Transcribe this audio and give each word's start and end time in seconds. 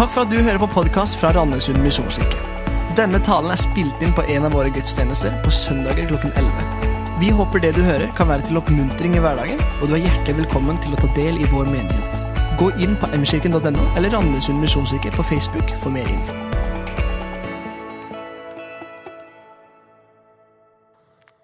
Takk 0.00 0.14
for 0.14 0.24
at 0.24 0.30
du 0.32 0.38
hører 0.40 0.56
på 0.56 0.66
podkast 0.72 1.18
fra 1.20 1.28
Randesund 1.36 1.82
misjonskirke. 1.84 2.38
Denne 2.96 3.18
talen 3.20 3.52
er 3.52 3.58
spilt 3.60 4.00
inn 4.00 4.14
på 4.16 4.22
en 4.32 4.46
av 4.48 4.54
våre 4.56 4.70
gudstjenester 4.72 5.34
på 5.44 5.52
søndager 5.52 6.06
klokken 6.08 6.32
11. 6.40 6.86
Vi 7.20 7.28
håper 7.36 7.60
det 7.60 7.74
du 7.76 7.82
hører, 7.84 8.06
kan 8.16 8.30
være 8.30 8.46
til 8.48 8.56
oppmuntring 8.62 9.18
i 9.18 9.20
hverdagen, 9.20 9.60
og 9.82 9.90
du 9.90 9.98
er 9.98 10.06
hjertelig 10.06 10.38
velkommen 10.38 10.80
til 10.80 10.96
å 10.96 11.02
ta 11.02 11.10
del 11.18 11.36
i 11.36 11.50
vår 11.52 11.68
menighet. 11.68 12.24
Gå 12.56 12.70
inn 12.80 12.96
på 12.96 13.12
mkirken.no 13.12 13.84
eller 13.92 14.16
Randesund 14.16 14.64
misjonskirke 14.64 15.12
på 15.18 15.28
Facebook 15.34 15.76
for 15.84 15.92
mer 15.92 16.08
info. 16.08 16.32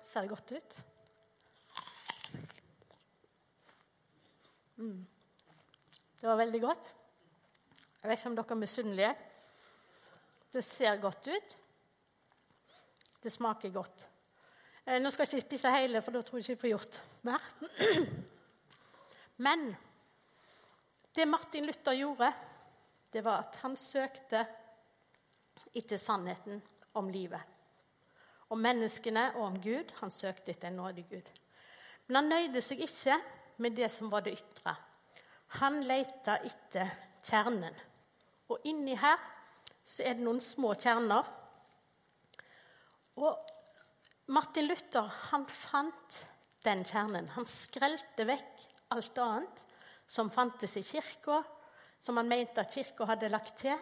Ser 0.01 0.25
det 0.25 0.33
godt 0.33 0.57
ut? 0.57 0.83
Mm. 4.81 5.01
Det 6.23 6.33
var 6.33 6.41
veldig 6.47 6.69
godt. 6.71 6.96
Jeg 8.07 8.13
vet 8.13 8.21
ikke 8.21 8.31
om 8.31 8.35
dere 8.39 8.55
er 8.55 8.59
misunnelige. 8.61 9.15
Det 10.55 10.61
ser 10.63 10.99
godt 11.03 11.27
ut. 11.27 11.55
Det 13.19 13.33
smaker 13.35 13.73
godt. 13.75 14.05
Eh, 14.87 15.01
nå 15.03 15.11
skal 15.11 15.27
jeg 15.27 15.41
ikke 15.41 15.49
spise 15.49 15.73
hele, 15.75 15.99
for 16.07 16.15
da 16.15 16.21
tror 16.23 16.39
jeg 16.39 16.45
ikke 16.45 16.53
jeg 16.55 16.61
får 16.61 16.71
gjort 16.71 16.99
mer. 17.27 17.49
Men 19.47 19.65
det 21.19 21.27
Martin 21.27 21.67
Luther 21.67 21.97
gjorde, 21.99 22.29
det 23.11 23.25
var 23.27 23.43
at 23.43 23.59
han 23.65 23.75
søkte 23.75 24.45
etter 25.75 25.99
sannheten 25.99 26.63
om 26.95 27.11
livet. 27.11 27.43
Om 28.55 28.63
menneskene 28.69 29.33
og 29.35 29.49
om 29.49 29.59
Gud. 29.67 29.91
Han 29.99 30.15
søkte 30.15 30.55
etter 30.55 30.71
en 30.71 30.79
nådig 30.79 31.09
Gud. 31.11 31.35
Men 32.07 32.21
han 32.21 32.33
nøyde 32.37 32.63
seg 32.63 32.87
ikke 32.87 33.19
med 33.59 33.75
det 33.83 33.91
som 33.91 34.15
var 34.15 34.23
det 34.23 34.39
ytre. 34.39 34.79
Han 35.59 35.83
leita 35.91 36.39
etter 36.47 36.95
kjernen. 37.27 37.75
Og 38.53 38.63
inni 38.69 38.95
her 38.99 39.21
så 39.87 40.05
er 40.07 40.17
det 40.17 40.27
noen 40.27 40.41
små 40.43 40.75
kjerner. 40.79 41.27
Og 43.17 44.33
Martin 44.35 44.67
Luther 44.67 45.11
han 45.31 45.47
fant 45.51 46.23
den 46.67 46.83
kjernen. 46.87 47.31
Han 47.37 47.47
skrelte 47.47 48.27
vekk 48.27 48.67
alt 48.95 49.19
annet 49.23 49.63
som 50.07 50.31
fantes 50.31 50.77
i 50.79 50.83
kirka, 50.87 51.43
som 52.01 52.19
han 52.21 52.29
mente 52.31 52.63
at 52.63 52.75
kirka 52.75 53.07
hadde 53.07 53.31
lagt 53.31 53.57
til. 53.63 53.79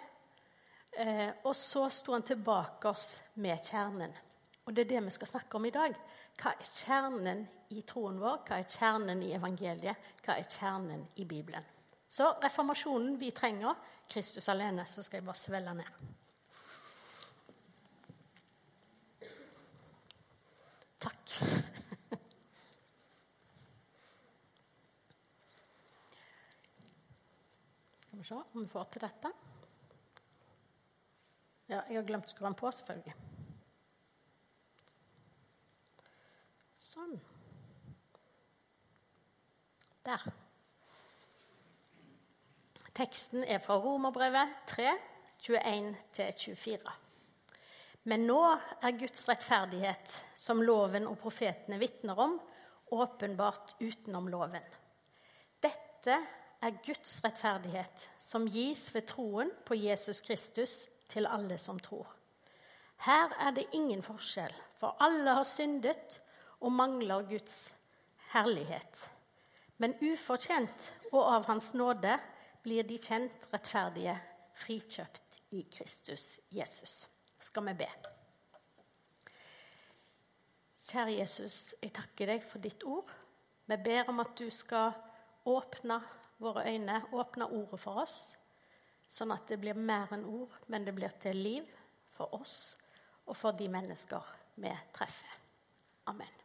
Eh, 0.95 1.31
og 1.45 1.57
så 1.57 1.89
sto 1.91 2.15
han 2.15 2.25
tilbake 2.25 2.89
oss 2.89 3.09
med 3.43 3.59
kjernen. 3.65 4.13
Og 4.65 4.73
det 4.73 4.85
er 4.85 4.93
det 4.95 5.05
vi 5.09 5.15
skal 5.17 5.33
snakke 5.35 5.59
om 5.59 5.67
i 5.69 5.75
dag. 5.75 5.97
Hva 6.41 6.55
er 6.55 6.71
kjernen 6.71 7.45
i 7.75 7.83
troen 7.89 8.21
vår? 8.21 8.45
Hva 8.47 8.61
er 8.61 8.71
kjernen 8.71 9.23
i 9.27 9.35
evangeliet? 9.37 10.13
Hva 10.25 10.39
er 10.39 10.49
kjernen 10.49 11.05
i 11.21 11.27
Bibelen? 11.29 11.74
Så 12.15 12.29
reformasjonen 12.43 13.17
vi 13.19 13.31
trenger, 13.35 13.75
Kristus 14.09 14.49
alene. 14.49 14.85
Så 14.87 15.03
skal 15.03 15.17
jeg 15.19 15.25
bare 15.27 15.35
svelle 15.35 15.73
ned. 15.75 15.89
Takk. 21.03 21.33
Skal 28.05 28.19
vi 28.21 28.25
se 28.29 28.39
om 28.39 28.63
vi 28.63 28.69
får 28.77 28.87
til 28.95 29.05
dette. 29.09 29.35
Ja, 31.67 31.83
jeg 31.91 31.99
har 31.99 32.07
glemt 32.13 32.31
å 32.31 32.37
skru 32.37 32.47
den 32.47 32.61
på, 32.63 32.71
selvfølgelig. 32.79 33.19
Sånn. 36.79 37.19
Der. 40.07 40.31
Teksten 42.95 43.43
er 43.43 43.59
fra 43.59 43.75
Romerbrevet 43.83 44.53
3, 44.71 44.93
21-24. 45.43 46.93
Men 48.07 48.27
nå 48.29 48.39
er 48.55 48.99
Guds 49.01 49.25
rettferdighet, 49.27 50.13
som 50.39 50.61
loven 50.63 51.09
og 51.11 51.17
profetene 51.19 51.81
vitner 51.81 52.21
om, 52.23 52.37
åpenbart 52.95 53.75
utenom 53.81 54.29
loven. 54.31 54.63
Dette 55.59 56.19
er 56.63 56.77
Guds 56.87 57.17
rettferdighet, 57.25 58.05
som 58.23 58.47
gis 58.47 58.87
ved 58.95 59.09
troen 59.11 59.51
på 59.67 59.75
Jesus 59.75 60.21
Kristus 60.23 60.75
til 61.11 61.27
alle 61.27 61.59
som 61.59 61.81
tror. 61.83 62.07
Her 63.09 63.35
er 63.43 63.57
det 63.57 63.67
ingen 63.75 64.05
forskjell, 64.07 64.55
for 64.79 64.95
alle 65.03 65.35
har 65.35 65.49
syndet 65.49 66.21
og 66.61 66.71
mangler 66.73 67.27
Guds 67.27 67.73
herlighet. 68.37 69.03
Men 69.83 69.97
ufortjent 69.99 70.93
og 71.11 71.25
av 71.25 71.51
Hans 71.51 71.73
nåde 71.75 72.15
blir 72.65 72.87
de 72.89 72.97
kjent 72.99 73.47
rettferdige, 73.53 74.17
frikjøpt 74.65 75.41
i 75.55 75.65
Kristus 75.71 76.39
Jesus. 76.53 77.05
Skal 77.45 77.67
vi 77.69 77.75
be. 77.85 77.89
Kjære 80.85 81.19
Jesus, 81.19 81.75
jeg 81.83 81.93
takker 81.97 82.33
deg 82.33 82.45
for 82.45 82.65
ditt 82.65 82.85
ord. 82.89 83.11
Vi 83.69 83.77
ber 83.85 84.09
om 84.13 84.21
at 84.25 84.35
du 84.39 84.49
skal 84.53 84.93
åpne 85.49 86.01
våre 86.41 86.67
øyne, 86.69 87.01
åpne 87.13 87.49
ordet 87.49 87.81
for 87.81 88.05
oss, 88.05 88.17
sånn 89.09 89.33
at 89.33 89.49
det 89.49 89.61
blir 89.63 89.77
mer 89.77 90.13
enn 90.17 90.27
ord, 90.29 90.57
men 90.69 90.85
det 90.85 90.97
blir 90.97 91.13
til 91.23 91.41
liv 91.41 91.69
for 92.17 92.33
oss 92.37 92.77
og 93.25 93.37
for 93.37 93.57
de 93.57 93.69
mennesker 93.73 94.33
vi 94.61 94.73
treffer. 94.97 95.39
Amen. 96.13 96.44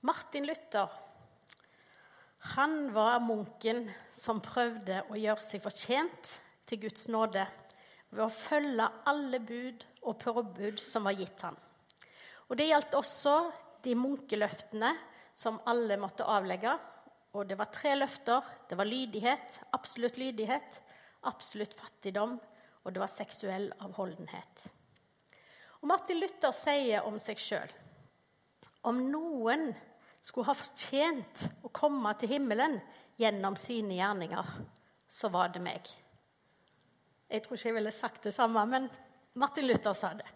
Martin 0.00 0.46
Luther 0.46 0.88
han 2.54 2.92
var 2.92 3.18
munken 3.20 3.82
som 4.16 4.38
prøvde 4.40 5.02
å 5.12 5.18
gjøre 5.20 5.44
seg 5.44 5.60
fortjent 5.60 6.30
til 6.64 6.80
Guds 6.86 7.04
nåde 7.12 7.42
ved 8.08 8.22
å 8.24 8.32
følge 8.32 8.86
alle 9.10 9.42
bud 9.44 9.84
og 10.00 10.16
påbud 10.22 10.80
som 10.80 11.04
var 11.04 11.18
gitt 11.18 11.44
ham. 11.44 11.58
Og 12.48 12.56
Det 12.56 12.70
gjaldt 12.70 12.96
også 12.96 13.34
de 13.84 13.92
munkeløftene 13.94 14.94
som 15.36 15.60
alle 15.68 16.00
måtte 16.00 16.24
avlegge. 16.24 16.72
Og 17.36 17.44
Det 17.46 17.60
var 17.60 17.68
tre 17.68 17.92
løfter. 17.98 18.40
Det 18.72 18.80
var 18.80 18.88
lydighet, 18.88 19.60
absolutt 19.76 20.16
lydighet, 20.16 20.80
absolutt 21.28 21.76
fattigdom, 21.76 22.38
og 22.84 22.94
det 22.94 23.04
var 23.04 23.12
seksuell 23.12 23.68
avholdenhet. 23.84 24.64
Og 25.82 25.92
Martin 25.92 26.24
Luther 26.24 26.56
sier 26.56 27.04
om 27.04 27.20
seg 27.20 27.36
sjøl 27.36 27.78
om 28.88 29.00
noen 29.12 29.74
skulle 30.20 30.50
ha 30.50 30.56
fortjent 30.56 31.46
å 31.64 31.70
komme 31.72 32.12
til 32.20 32.34
himmelen 32.34 32.78
gjennom 33.20 33.56
sine 33.60 33.96
gjerninger, 33.98 34.52
så 35.10 35.30
var 35.32 35.52
det 35.54 35.62
meg. 35.64 35.88
Jeg 37.30 37.44
tror 37.44 37.56
ikke 37.56 37.68
jeg 37.68 37.78
ville 37.78 37.94
sagt 37.94 38.26
det 38.26 38.34
samme, 38.34 38.62
men 38.66 38.88
Martin 39.38 39.68
Luther 39.68 39.94
sa 39.96 40.12
det. 40.18 40.26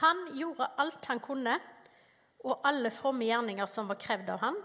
Han 0.00 0.26
gjorde 0.36 0.70
alt 0.80 1.08
han 1.10 1.20
kunne, 1.24 1.58
og 2.46 2.66
alle 2.68 2.92
fromme 2.94 3.26
gjerninger 3.26 3.66
som 3.70 3.88
var 3.90 3.98
krevd 4.00 4.30
av 4.36 4.42
han, 4.44 4.58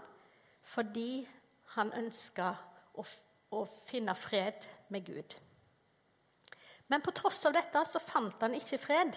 fordi 0.74 1.24
han 1.74 1.90
ønska 1.98 2.52
å, 2.94 3.04
å 3.56 3.64
finne 3.88 4.14
fred 4.14 4.68
med 4.92 5.06
Gud. 5.08 5.34
Men 6.92 7.02
på 7.02 7.14
tross 7.16 7.40
av 7.48 7.56
dette 7.56 7.82
så 7.88 8.00
fant 8.02 8.42
han 8.44 8.54
ikke 8.54 8.78
fred. 8.78 9.16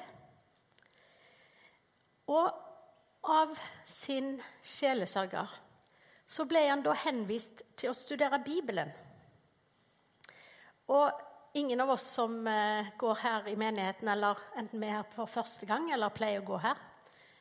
Og 2.32 2.48
av 3.30 3.58
sin 3.86 4.36
sjelesørger, 4.64 5.50
så 6.26 6.46
ble 6.50 6.64
han 6.68 6.84
da 6.86 6.96
henvist 7.06 7.62
til 7.78 7.92
å 7.92 7.98
studere 7.98 8.40
Bibelen. 8.46 8.92
Og 10.94 11.58
ingen 11.58 11.82
av 11.82 11.94
oss 11.96 12.06
som 12.18 12.38
eh, 12.48 12.92
går 12.98 13.22
her 13.22 13.48
i 13.50 13.56
menigheten, 13.58 14.10
eller 14.12 14.42
enten 14.58 14.82
vi 14.82 14.90
er 14.90 15.00
her 15.00 15.10
for 15.16 15.30
første 15.30 15.66
gang 15.70 15.90
eller 15.94 16.14
pleier 16.14 16.44
å 16.44 16.48
gå 16.50 16.60
her, 16.62 16.82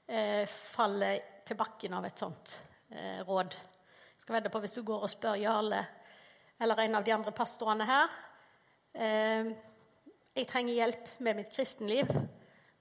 eh, 0.07 0.45
faller 0.49 1.43
til 1.45 1.59
bakken 1.61 1.97
av 1.97 2.09
et 2.09 2.25
sånt 2.25 2.57
eh, 2.91 3.21
råd. 3.27 3.57
Jeg 3.57 4.25
skal 4.25 4.39
vedde 4.39 4.53
på 4.53 4.63
Hvis 4.65 4.79
du 4.79 4.83
går 4.87 5.05
og 5.05 5.13
spør 5.13 5.37
Jarle 5.37 5.83
eller 6.65 6.81
en 6.81 6.97
av 6.97 7.05
de 7.05 7.13
andre 7.13 7.33
pastorene 7.35 7.85
her 7.85 8.13
Jeg 8.95 10.47
trenger 10.49 10.79
hjelp 10.79 11.09
med 11.27 11.37
mitt 11.37 11.51
kristenliv 11.53 12.09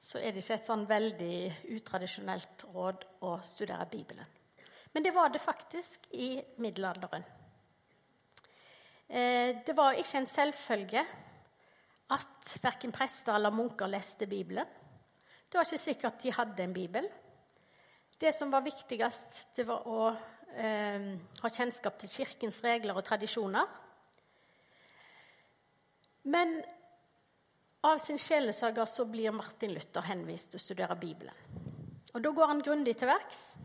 så 0.04 0.20
er 0.20 0.34
det 0.34 0.44
ikke 0.44 0.58
et 0.60 0.68
sånn 0.68 0.84
veldig 0.88 1.36
utradisjonelt 1.78 2.66
råd 2.74 3.06
å 3.24 3.38
studere 3.48 3.88
Bibelen. 3.88 4.28
Men 4.94 5.06
det 5.06 5.14
var 5.16 5.32
det 5.32 5.42
faktisk 5.42 6.10
i 6.20 6.36
middelalderen. 6.62 7.24
Eh, 9.08 9.64
det 9.64 9.76
var 9.78 9.96
ikke 9.98 10.20
en 10.20 10.30
selvfølge 10.30 11.06
at 12.14 12.52
verken 12.62 12.92
prester 12.94 13.34
eller 13.34 13.56
munker 13.56 13.90
leste 13.90 14.28
Bibelen. 14.28 14.68
Det 15.48 15.58
var 15.58 15.70
ikke 15.70 15.82
sikkert 15.82 16.22
de 16.22 16.36
hadde 16.36 16.64
en 16.66 16.76
bibel. 16.76 17.08
Det 18.20 18.36
som 18.36 18.52
var 18.52 18.66
viktigst, 18.66 19.56
det 19.56 19.66
var 19.68 19.88
å 19.88 20.12
eh, 20.12 21.10
ha 21.42 21.50
kjennskap 21.50 21.98
til 22.02 22.12
kirkens 22.12 22.60
regler 22.66 23.00
og 23.00 23.06
tradisjoner. 23.08 23.72
Men 26.28 26.58
av 27.84 28.00
sin 28.00 28.20
sjelesørger 28.20 28.88
så 28.88 29.06
blir 29.06 29.36
Martin 29.36 29.74
Luther 29.76 30.06
henvist 30.08 30.54
til 30.54 30.62
å 30.62 30.64
studere 30.64 30.96
Bibelen. 31.00 31.36
Og 32.14 32.22
Da 32.22 32.32
går 32.32 32.48
han 32.48 32.62
grundig 32.62 32.96
til 32.98 33.10
verks. 33.10 33.56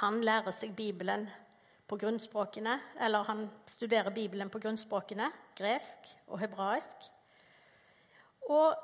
Han 0.00 0.20
lærer 0.22 0.54
seg 0.54 0.76
Bibelen 0.76 1.26
på 1.90 1.96
grunnspråkene, 1.98 2.76
eller 3.00 3.26
han 3.26 3.48
studerer 3.66 4.14
Bibelen 4.14 4.50
på 4.50 4.60
grunnspråkene, 4.62 5.30
gresk 5.58 6.12
og 6.28 6.38
hebraisk. 6.38 7.08
Og 8.46 8.76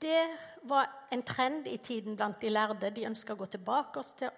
det 0.00 0.22
var 0.62 0.88
en 1.12 1.22
trend 1.22 1.66
i 1.68 1.76
tiden 1.76 2.16
blant 2.16 2.40
de 2.40 2.48
lærde. 2.48 2.90
De 2.94 3.06
ønska 3.10 3.34
å 3.34 3.40
gå 3.42 3.50
tilbake 3.52 4.04
til, 4.16 4.32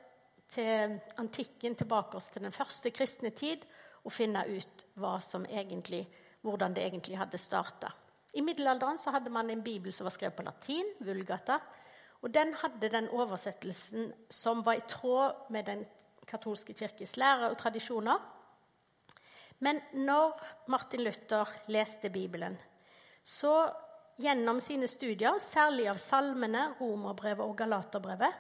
til 0.51 0.99
antikken, 1.23 1.77
tilbake 1.79 2.21
til 2.33 2.43
den 2.43 2.53
første 2.55 2.91
kristne 2.91 3.31
tid, 3.31 3.63
og 4.03 4.13
finne 4.13 4.43
ut 4.49 4.87
egentlig, 5.49 6.09
hvordan 6.43 6.75
det 6.75 6.89
egentlig 6.89 7.19
hadde 7.19 7.39
starta. 7.39 7.93
I 8.33 8.41
middelalderen 8.41 8.99
hadde 9.13 9.31
man 9.31 9.51
en 9.51 9.63
bibel 9.63 9.93
som 9.93 10.09
var 10.09 10.15
skrevet 10.15 10.37
på 10.37 10.45
latin, 10.47 10.89
Vulgata. 11.05 11.59
Og 12.23 12.31
den 12.33 12.55
hadde 12.55 12.89
den 12.89 13.09
oversettelsen 13.13 14.13
som 14.31 14.63
var 14.65 14.79
i 14.79 14.87
tråd 14.89 15.51
med 15.51 15.67
den 15.67 15.85
katolske 16.29 16.75
kirkes 16.75 17.17
lære 17.21 17.51
og 17.51 17.59
tradisjoner. 17.59 18.21
Men 19.63 19.81
når 19.93 20.39
Martin 20.71 21.05
Luther 21.05 21.51
leste 21.71 22.11
Bibelen, 22.11 22.57
så 23.23 23.71
gjennom 24.23 24.61
sine 24.61 24.89
studier, 24.91 25.39
særlig 25.39 25.89
av 25.91 26.01
salmene, 26.03 26.73
romerbrevet 26.81 27.45
og 27.45 27.57
galaterbrevet, 27.59 28.33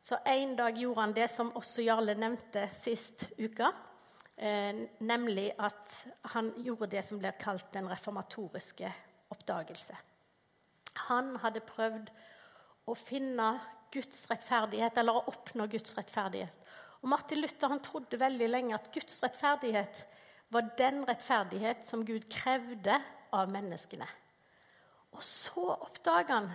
så 0.00 0.20
en 0.26 0.54
dag 0.58 0.78
gjorde 0.78 1.02
han 1.02 1.14
det 1.14 1.28
som 1.30 1.52
også 1.58 1.82
Jarle 1.82 2.14
nevnte 2.18 2.68
sist 2.78 3.26
uke, 3.38 3.70
eh, 4.36 4.86
nemlig 5.00 5.50
at 5.58 5.96
han 6.34 6.52
gjorde 6.62 6.90
det 6.94 7.04
som 7.04 7.18
blir 7.18 7.34
kalt 7.38 7.72
den 7.74 7.90
reformatoriske 7.90 8.92
oppdagelse. 9.34 9.96
Han 11.08 11.36
hadde 11.42 11.64
prøvd 11.64 12.10
å 12.88 12.94
finne 12.98 13.52
Guds 13.92 14.26
rettferdighet, 14.30 14.98
eller 15.00 15.18
å 15.18 15.26
oppnå 15.32 15.66
Guds 15.70 15.96
rettferdighet. 15.96 16.54
Og 17.02 17.10
Martin 17.12 17.40
Luther 17.40 17.70
han 17.72 17.82
trodde 17.84 18.20
veldig 18.20 18.48
lenge 18.48 18.76
at 18.76 18.90
Guds 18.94 19.20
rettferdighet 19.22 20.02
var 20.52 20.72
den 20.78 21.04
rettferdighet 21.08 21.84
som 21.86 22.04
Gud 22.06 22.26
krevde 22.32 22.96
av 23.36 23.50
menneskene. 23.52 24.08
Og 25.14 25.22
så 25.24 25.64
oppdaga 25.76 26.40
han 26.40 26.50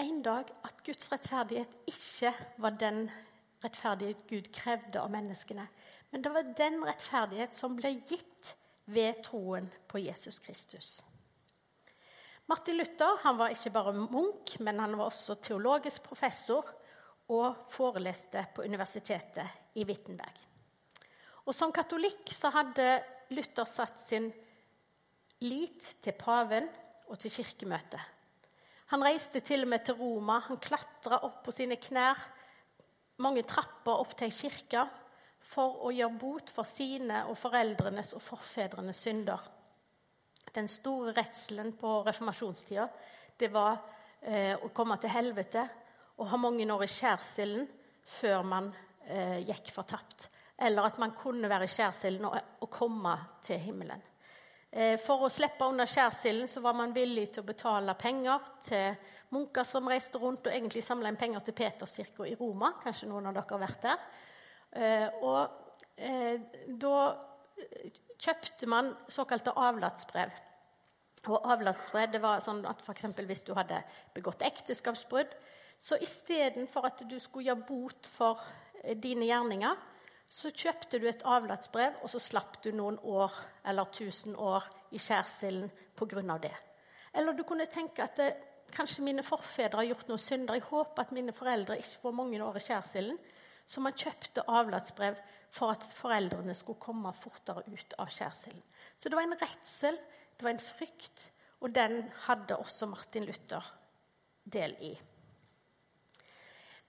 en 0.00 0.22
dag 0.22 0.50
at 0.64 0.84
Guds 0.86 1.10
rettferdighet 1.12 1.72
ikke 1.90 2.32
var 2.62 2.76
den 2.80 3.08
rettferdighet 3.64 4.26
Gud 4.30 4.48
krevde 4.54 5.02
av 5.02 5.10
menneskene, 5.12 5.66
men 6.10 6.24
det 6.24 6.32
var 6.34 6.54
den 6.58 6.80
rettferdighet 6.86 7.54
som 7.56 7.76
ble 7.78 7.92
gitt 7.98 8.54
ved 8.90 9.20
troen 9.26 9.68
på 9.90 10.00
Jesus 10.02 10.40
Kristus. 10.42 10.98
Martin 12.50 12.80
Luther 12.80 13.20
var 13.38 13.52
ikke 13.54 13.70
bare 13.70 13.94
munk, 13.94 14.56
men 14.58 14.80
han 14.82 14.96
var 14.98 15.10
også 15.10 15.36
teologisk 15.38 16.02
professor 16.08 16.66
og 17.30 17.60
foreleste 17.70 18.42
på 18.56 18.64
universitetet 18.66 19.76
i 19.78 19.84
Wittenberg. 19.86 20.40
Og 21.46 21.54
Som 21.54 21.70
katolikk 21.72 22.32
hadde 22.50 22.88
Luther 23.30 23.68
satt 23.70 24.02
sin 24.02 24.32
lit 25.46 25.94
til 26.02 26.16
paven 26.18 26.66
og 27.06 27.18
til 27.22 27.30
kirkemøtet. 27.38 28.02
Han 28.90 29.04
reiste 29.06 29.40
til 29.46 29.62
og 29.62 29.70
med 29.70 29.84
til 29.86 29.94
Roma. 29.94 30.40
Han 30.48 30.58
klatra 30.58 31.20
opp 31.22 31.44
på 31.46 31.54
sine 31.54 31.78
knær 31.78 32.18
mange 33.22 33.44
trapper 33.46 34.00
opp 34.00 34.16
til 34.16 34.30
ei 34.30 34.34
kirke 34.34 34.84
for 35.50 35.84
å 35.86 35.92
gjøre 35.94 36.18
bot 36.18 36.50
for 36.54 36.68
sine 36.68 37.24
og 37.28 37.38
foreldrenes 37.38 38.14
og 38.16 38.22
forfedrenes 38.24 39.02
synder. 39.04 39.40
Den 40.54 40.68
store 40.68 41.14
redselen 41.16 41.72
på 41.78 42.00
reformasjonstida 42.06 42.88
det 43.40 43.48
var 43.52 43.78
eh, 44.20 44.56
å 44.58 44.70
komme 44.74 44.98
til 45.00 45.12
helvete 45.14 45.62
og 46.20 46.28
ha 46.28 46.40
mange 46.40 46.66
år 46.68 46.84
i 46.84 46.90
skjærsilden 46.90 47.68
før 48.18 48.42
man 48.44 48.68
eh, 49.06 49.40
gikk 49.46 49.70
fortapt. 49.74 50.28
Eller 50.60 50.90
at 50.90 50.98
man 51.00 51.14
kunne 51.16 51.48
være 51.48 51.64
i 51.64 51.72
skjærsilden 51.72 52.26
og, 52.28 52.36
og, 52.60 52.68
komme 52.72 53.14
til 53.46 53.62
himmelen. 53.62 54.02
Eh, 54.70 54.98
for 55.00 55.24
å 55.24 55.32
slippe 55.32 55.70
unna 55.70 55.86
skjærsilden 55.88 56.50
var 56.62 56.76
man 56.76 56.92
villig 56.94 57.30
til 57.32 57.44
å 57.44 57.48
betale 57.48 57.96
penger 57.98 58.52
til 58.66 59.16
munker 59.30 59.64
som 59.64 59.88
reiste 59.88 60.18
rundt 60.18 60.46
og 60.46 60.52
egentlig 60.52 60.82
samla 60.84 61.10
inn 61.10 61.18
penger 61.18 61.46
til 61.46 61.56
Peterskirka 61.56 62.26
i 62.28 62.36
Roma. 62.38 62.74
Kanskje 62.82 63.08
noen 63.08 63.30
av 63.30 63.38
dere 63.38 63.54
har 63.54 63.64
vært 63.64 63.86
der. 63.86 64.06
Eh, 64.70 65.06
og 65.22 65.96
eh, 65.96 66.42
da 66.66 66.96
kjøpte 68.20 68.68
man 68.70 68.94
såkalte 69.08 69.54
avlatsbrev. 69.56 70.32
Og 71.28 71.46
avlatsbrev 71.52 72.12
det 72.14 72.22
var 72.22 72.40
sånn 72.40 72.62
at 72.68 72.80
for 72.82 72.96
Hvis 72.96 73.44
du 73.44 73.54
hadde 73.54 73.82
begått 74.14 74.42
ekteskapsbrudd, 74.42 75.34
så 75.78 75.96
istedenfor 75.96 76.86
at 76.86 77.02
du 77.08 77.18
skulle 77.20 77.50
gjøre 77.50 77.66
bot 77.68 78.06
for 78.06 78.40
eh, 78.84 78.96
dine 78.96 79.24
gjerninger, 79.24 79.76
så 80.30 80.52
kjøpte 80.52 81.00
du 81.00 81.08
et 81.08 81.24
avlatsbrev, 81.24 81.96
og 82.02 82.10
så 82.10 82.20
slapp 82.20 82.60
du 82.62 82.70
noen 82.72 82.98
år 83.02 83.32
eller 83.66 83.88
tusen 83.92 84.36
år 84.36 84.68
i 84.92 84.98
skjærsilden 84.98 85.70
pga. 85.96 86.38
det. 86.38 86.54
Eller 87.14 87.32
du 87.32 87.42
kunne 87.42 87.66
tenke 87.66 88.02
at 88.02 88.16
det, 88.16 88.28
eh, 88.28 88.46
kanskje 88.70 89.02
mine 89.02 89.22
forfedre 89.22 89.76
har 89.76 89.88
gjort 89.88 90.08
noen 90.08 90.18
synder. 90.18 90.54
Jeg 90.54 90.62
håper 90.62 91.02
at 91.02 91.12
mine 91.12 91.32
foreldre 91.32 91.78
ikke 91.78 92.02
får 92.02 92.12
mange 92.12 92.44
år 92.44 92.56
i 92.56 92.60
skjærsilden. 92.60 93.18
Så 93.70 93.82
man 93.82 93.94
kjøpte 93.94 94.42
avlatsbrev 94.50 95.18
for 95.54 95.74
at 95.74 95.84
foreldrene 95.94 96.56
skulle 96.58 96.82
komme 96.82 97.12
fortere 97.14 97.62
ut 97.70 97.94
av 98.02 98.10
skjærsilden. 98.10 98.64
Så 98.98 99.10
det 99.10 99.18
var 99.18 99.28
en 99.28 99.38
redsel, 99.38 100.00
det 100.36 100.46
var 100.46 100.56
en 100.56 100.64
frykt, 100.64 101.28
og 101.60 101.74
den 101.76 102.02
hadde 102.26 102.58
også 102.58 102.88
Martin 102.90 103.28
Luther 103.28 103.70
del 104.50 104.74
i. 104.82 104.92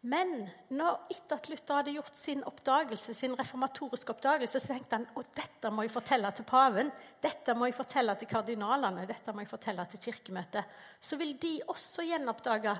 Men 0.01 0.31
når, 0.73 0.95
etter 1.13 1.37
at 1.37 1.47
Luther 1.51 1.77
hadde 1.77 1.93
gjort 1.93 2.15
sin 2.17 2.39
oppdagelse, 2.49 3.13
sin 3.13 3.35
reformatoriske 3.37 4.15
oppdagelse, 4.15 4.57
så 4.57 4.71
tenkte 4.71 4.97
han 4.97 5.05
at 5.19 5.29
dette 5.37 5.69
må 5.69 5.85
jeg 5.85 5.93
fortelle 5.93 6.31
til 6.33 6.47
paven, 6.49 6.89
dette 7.21 7.53
må 7.53 7.69
jeg 7.69 7.77
fortelle 7.77 8.15
til 8.17 8.31
kardinalene, 8.31 9.05
dette 9.09 9.35
må 9.35 9.45
jeg 9.45 9.51
fortelle 9.51 9.85
til 9.91 10.01
kirkemøtet. 10.07 10.73
Så 10.97 11.19
vil 11.21 11.35
de 11.43 11.59
også 11.69 12.07
gjenoppdage 12.09 12.73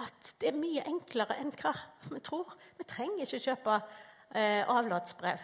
at 0.00 0.30
det 0.40 0.52
er 0.52 0.56
mye 0.56 0.84
enklere 0.88 1.36
enn 1.42 1.52
hva 1.58 1.72
vi 2.08 2.20
tror. 2.24 2.54
Vi 2.78 2.86
trenger 2.88 3.26
ikke 3.26 3.42
kjøpe 3.50 3.74
eh, 3.76 4.62
avlatsbrev. 4.64 5.42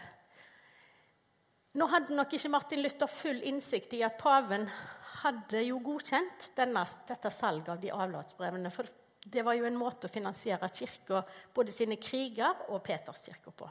Nå 1.78 1.88
hadde 1.92 2.16
nok 2.16 2.32
ikke 2.34 2.50
Martin 2.50 2.80
Luther 2.82 3.10
full 3.12 3.42
innsikt 3.46 3.92
i 3.94 4.02
at 4.06 4.16
paven 4.20 4.64
hadde 5.20 5.60
jo 5.66 5.80
godkjent 5.84 6.50
denne, 6.56 6.84
dette 7.08 7.30
salget 7.34 7.68
av 7.74 7.82
de 7.82 7.92
avlatsbrevene. 7.92 8.72
For 8.72 8.88
det 9.28 9.44
var 9.44 9.58
jo 9.58 9.66
en 9.68 9.78
måte 9.78 10.08
å 10.08 10.12
finansiere 10.12 10.70
kirka, 10.72 11.22
både 11.54 11.74
sine 11.74 11.98
kriger 12.00 12.64
og 12.72 12.80
Peterskirka 12.86 13.52
på. 13.52 13.68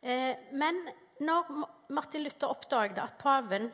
Eh, 0.00 0.32
men 0.56 0.80
når 1.24 1.50
Martin 1.94 2.24
Luther 2.24 2.50
oppdaget 2.50 3.02
at 3.02 3.18
paven, 3.20 3.68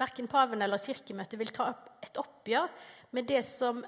verken 0.00 0.28
paven 0.30 0.62
eller 0.62 0.82
kirkemøtet 0.82 1.40
vil 1.40 1.52
ta 1.54 1.70
opp 1.72 1.88
et 2.04 2.20
oppgjør 2.20 2.68
med 3.10 3.26
det 3.26 3.42
som 3.46 3.82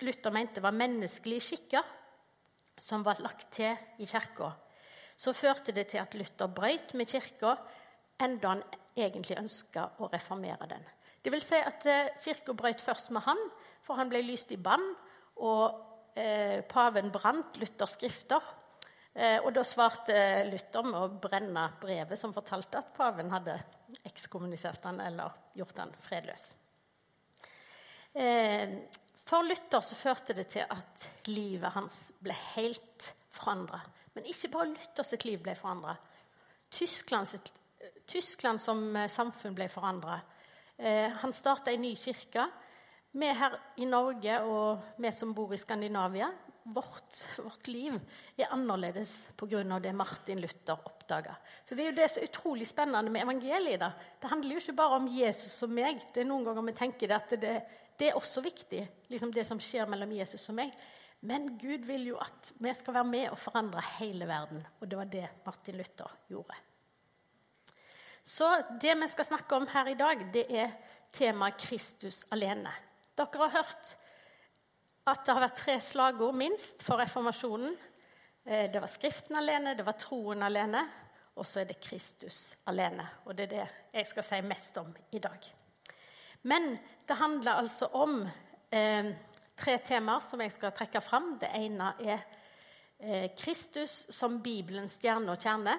Luther 0.00 0.34
mente 0.34 0.62
var 0.62 0.74
menneskelige 0.74 1.46
skikker 1.50 1.94
som 2.82 3.02
var 3.06 3.22
lagt 3.22 3.50
til 3.54 3.74
i 3.98 4.06
kirka, 4.06 4.52
så 5.18 5.34
førte 5.34 5.74
det 5.74 5.88
til 5.90 6.02
at 6.02 6.14
Luther 6.14 6.46
brøyt 6.46 6.94
med 6.94 7.10
kirka, 7.10 7.56
enda 8.22 8.54
han 8.54 8.62
egentlig 8.98 9.38
ønska 9.38 9.88
å 9.98 10.10
reformere 10.12 10.68
den. 10.70 10.84
Det 11.22 11.32
vil 11.34 11.42
si 11.42 11.58
at 11.58 11.86
eh, 11.90 12.12
Kirka 12.22 12.54
brøyt 12.54 12.82
først 12.82 13.10
med 13.14 13.24
han, 13.26 13.40
for 13.82 13.98
han 13.98 14.10
ble 14.10 14.22
lyst 14.22 14.52
i 14.54 14.60
bann, 14.62 14.84
og 15.42 16.14
eh, 16.18 16.62
paven 16.70 17.10
brant 17.14 17.58
Luthers 17.58 17.96
skrifter. 17.98 18.42
Eh, 19.14 19.38
og 19.42 19.50
da 19.54 19.64
svarte 19.66 20.14
Luther 20.48 20.86
med 20.86 21.00
å 21.00 21.20
brenne 21.22 21.66
brevet 21.82 22.18
som 22.18 22.34
fortalte 22.34 22.82
at 22.82 22.94
paven 22.94 23.34
hadde 23.34 23.58
ekskommunisert 24.06 24.86
han 24.86 25.02
eller 25.02 25.34
gjort 25.58 25.82
han 25.82 25.94
fredløs. 26.06 26.52
Eh, 28.18 28.74
for 29.28 29.44
Luther 29.46 29.84
så 29.84 29.94
førte 29.98 30.34
det 30.34 30.48
til 30.50 30.64
at 30.66 31.04
livet 31.30 31.70
hans 31.76 32.08
ble 32.24 32.34
helt 32.56 33.12
forandra. 33.30 33.78
Men 34.16 34.26
ikke 34.26 34.50
bare 34.50 34.72
Luther 34.72 35.06
sitt 35.06 35.26
liv 35.28 35.42
ble 35.44 35.54
forandra. 35.54 35.94
Tyskland, 36.74 37.30
Tyskland, 38.10 38.58
som 38.60 38.82
eh, 38.96 39.10
samfunn 39.12 39.54
ble 39.54 39.68
forandra. 39.70 40.18
Eh, 40.76 41.06
han 41.22 41.36
starta 41.36 41.70
en 41.70 41.84
ny 41.86 41.94
kirke. 41.98 42.48
Vi 43.18 43.30
her 43.38 43.54
i 43.78 43.86
Norge 43.88 44.42
og 44.44 44.98
vi 44.98 45.12
som 45.14 45.30
bor 45.34 45.54
i 45.54 45.60
Skandinavia, 45.60 46.28
vårt, 46.68 47.22
vårt 47.40 47.68
liv 47.70 47.94
er 48.36 48.50
annerledes 48.52 49.28
pga. 49.36 49.62
det 49.80 49.94
Martin 49.94 50.40
Luther 50.40 50.76
oppdaga. 50.76 51.36
Så 51.64 51.74
det 51.74 51.84
er 51.84 51.90
jo 51.90 51.96
det 51.96 52.04
er 52.04 52.26
utrolig 52.28 52.66
spennende 52.66 53.10
med 53.10 53.22
evangeliet. 53.22 53.92
Det 54.20 54.30
handler 54.30 54.54
jo 54.54 54.60
ikke 54.60 54.76
bare 54.76 54.98
om 55.00 55.06
Jesus 55.08 55.62
og 55.62 55.70
meg. 55.70 56.02
Det 56.12 56.22
er 56.22 56.28
Noen 56.28 56.44
ganger 56.44 56.66
vi 56.66 56.76
tenker 56.76 57.14
at 57.16 57.30
det, 57.40 57.54
det 57.98 58.10
er 58.10 58.16
også 58.18 58.42
viktig, 58.44 58.84
liksom 59.10 59.32
det 59.34 59.44
som 59.46 59.60
skjer 59.62 59.88
mellom 59.90 60.12
Jesus 60.14 60.48
og 60.50 60.58
meg. 60.60 60.74
Men 61.26 61.56
Gud 61.58 61.86
vil 61.88 62.12
jo 62.12 62.18
at 62.22 62.52
vi 62.62 62.72
skal 62.78 62.94
være 62.94 63.10
med 63.10 63.30
og 63.32 63.40
forandre 63.42 63.82
hele 63.98 64.28
verden. 64.30 64.62
Og 64.78 64.90
det 64.90 64.98
var 65.00 65.10
det 65.10 65.24
Martin 65.46 65.78
Luther 65.80 66.12
gjorde. 66.30 66.54
Så 68.22 68.46
det 68.80 68.94
vi 69.00 69.08
skal 69.08 69.24
snakke 69.24 69.56
om 69.56 69.66
her 69.72 69.88
i 69.88 69.96
dag, 69.98 70.22
det 70.32 70.44
er 70.52 70.76
temaet 71.12 71.58
Kristus 71.58 72.22
alene. 72.30 72.70
Dere 73.18 73.48
har 73.48 73.56
hørt 73.56 73.94
at 75.08 75.24
det 75.24 75.34
har 75.34 75.42
vært 75.42 75.62
tre 75.62 75.78
slagord 75.82 76.36
minst 76.36 76.84
for 76.84 77.00
reformasjonen. 77.00 77.72
Eh, 78.44 78.66
det 78.70 78.82
var 78.82 78.92
Skriften 78.92 79.40
alene, 79.40 79.74
det 79.74 79.86
var 79.86 79.96
troen 79.98 80.44
alene, 80.44 80.84
og 81.34 81.46
så 81.46 81.62
er 81.62 81.70
det 81.70 81.80
Kristus 81.80 82.52
alene. 82.68 83.06
Og 83.24 83.34
det 83.34 83.48
er 83.48 83.54
det 83.54 83.66
jeg 83.94 84.10
skal 84.12 84.26
si 84.26 84.42
mest 84.44 84.76
om 84.82 84.92
i 85.16 85.22
dag. 85.24 85.48
Men 86.42 86.76
det 87.08 87.16
handler 87.16 87.52
altså 87.52 87.88
om 87.92 88.20
eh, 88.70 89.12
tre 89.58 89.78
temaer 89.84 90.22
som 90.24 90.40
jeg 90.40 90.54
skal 90.54 90.74
trekke 90.76 91.00
fram. 91.02 91.36
Det 91.40 91.50
ene 91.54 91.92
er 92.04 92.18
eh, 92.98 93.30
Kristus 93.38 94.04
som 94.14 94.40
Bibelens 94.42 94.98
stjerne 94.98 95.32
og 95.32 95.42
kjerne. 95.42 95.78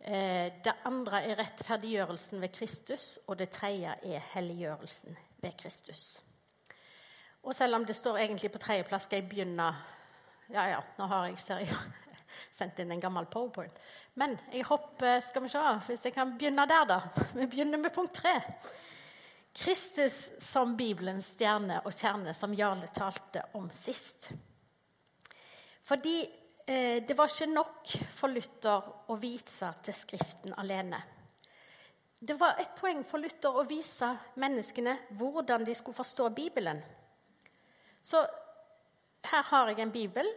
Eh, 0.00 0.52
det 0.64 0.74
andre 0.88 1.24
er 1.28 1.38
rettferdiggjørelsen 1.42 2.40
ved 2.40 2.54
Kristus, 2.56 3.18
og 3.26 3.38
det 3.38 3.50
tredje 3.50 3.96
er 4.02 4.28
helliggjørelsen 4.32 5.16
ved 5.42 5.56
Kristus. 5.60 6.20
Og 7.42 7.54
selv 7.54 7.74
om 7.74 7.84
det 7.84 7.96
står 7.96 8.18
egentlig 8.18 8.52
på 8.52 8.58
tredjeplass, 8.58 9.04
skal 9.08 9.22
jeg 9.22 9.28
begynne 9.28 9.72
Ja, 10.50 10.64
ja, 10.66 10.78
nå 10.98 11.06
har 11.06 11.26
jeg 11.28 11.38
seriøst 11.38 12.08
sendt 12.58 12.78
inn 12.82 12.90
en 12.92 13.00
gammel 13.00 13.26
powerpoint. 13.30 13.76
Men 14.14 14.38
jeg 14.52 14.64
hopper 14.64 15.20
Skal 15.20 15.42
vi 15.42 15.48
se 15.48 15.62
hvis 15.86 16.04
jeg 16.04 16.14
kan 16.14 16.32
begynne 16.36 16.66
der, 16.68 16.84
da. 16.84 17.00
Vi 17.34 17.46
begynner 17.46 17.78
med 17.78 17.92
punkt 17.94 18.14
tre. 18.14 18.34
Kristus 19.52 20.30
som 20.38 20.76
Bibelens 20.76 21.32
stjerne 21.34 21.80
og 21.84 21.94
kjerne, 21.94 22.34
som 22.34 22.54
Jarle 22.54 22.88
talte 22.94 23.42
om 23.58 23.66
sist. 23.74 24.30
Fordi 25.82 26.18
eh, 26.66 27.00
det 27.02 27.16
var 27.18 27.32
ikke 27.32 27.50
nok 27.50 27.94
for 28.14 28.30
Luther 28.30 28.86
å 29.10 29.16
vise 29.18 29.72
til 29.82 29.96
Skriften 29.96 30.54
alene. 30.60 31.00
Det 32.20 32.36
var 32.38 32.60
et 32.60 32.76
poeng 32.76 33.00
for 33.08 33.22
Luther 33.22 33.56
å 33.56 33.66
vise 33.66 34.12
menneskene 34.38 34.96
hvordan 35.18 35.64
de 35.64 35.74
skulle 35.74 35.98
forstå 35.98 36.28
Bibelen. 36.36 36.82
Så 38.00 38.20
her 39.26 39.42
har 39.50 39.68
jeg 39.72 39.80
en 39.82 39.92
bibel. 39.92 40.28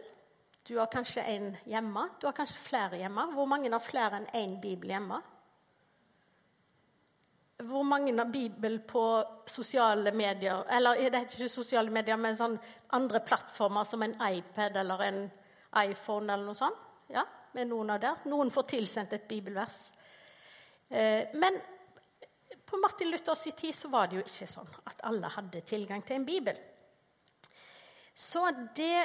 Du 0.64 0.78
har 0.78 0.88
kanskje 0.92 1.22
en 1.28 1.52
hjemme. 1.68 2.08
Du 2.20 2.26
har 2.26 2.36
kanskje 2.36 2.60
flere 2.60 2.98
hjemme. 2.98 3.28
Hvor 3.36 3.48
mange 3.48 3.70
har 3.70 3.84
flere 3.84 4.20
enn 4.20 4.28
én 4.32 4.58
bibel 4.60 4.94
hjemme? 4.94 5.20
Hvor 7.64 7.84
mange 7.86 8.12
har 8.16 8.30
bibel 8.30 8.80
på 8.84 9.04
sosiale 9.46 10.12
medier? 10.12 10.64
Eller 10.70 10.98
det 11.10 11.22
heter 11.22 11.44
ikke 11.44 11.52
sosiale 11.52 11.92
medier, 11.92 12.18
men 12.20 12.36
sånn 12.36 12.58
andre 12.96 13.20
plattformer 13.24 13.86
som 13.88 14.02
en 14.04 14.16
iPad 14.20 14.76
eller 14.82 15.04
en 15.08 15.20
iPhone 15.84 16.32
eller 16.32 16.44
noe 16.44 16.58
sånt? 16.58 16.82
Ja, 17.12 17.24
med 17.54 17.68
noen 17.70 17.92
av 17.94 18.00
der. 18.02 18.22
Noen 18.30 18.50
får 18.52 18.68
tilsendt 18.74 19.12
et 19.16 19.26
bibelvers. 19.28 19.78
Eh, 20.88 21.30
men 21.40 21.58
på 22.64 22.80
Martin 22.80 23.10
Luthers 23.10 23.44
tid 23.56 23.74
så 23.74 23.90
var 23.92 24.08
det 24.08 24.18
jo 24.18 24.24
ikke 24.24 24.48
sånn 24.50 24.70
at 24.88 25.04
alle 25.08 25.30
hadde 25.36 25.64
tilgang 25.68 26.02
til 26.04 26.18
en 26.18 26.26
bibel. 26.28 26.56
Så 28.14 28.46
det 28.76 29.04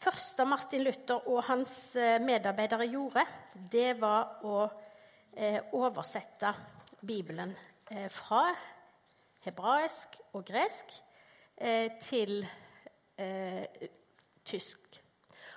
første 0.00 0.46
Martin 0.48 0.84
Luther 0.86 1.26
og 1.28 1.44
hans 1.48 1.96
eh, 1.98 2.18
medarbeidere 2.22 2.86
gjorde, 2.88 3.24
det 3.72 3.96
var 4.00 4.44
å 4.46 4.58
eh, 5.36 5.58
oversette 5.76 6.52
Bibelen 7.06 7.52
fra 8.10 8.42
hebraisk 9.46 10.16
og 10.34 10.44
gresk 10.48 10.94
til 12.02 12.40
tysk. 14.46 15.00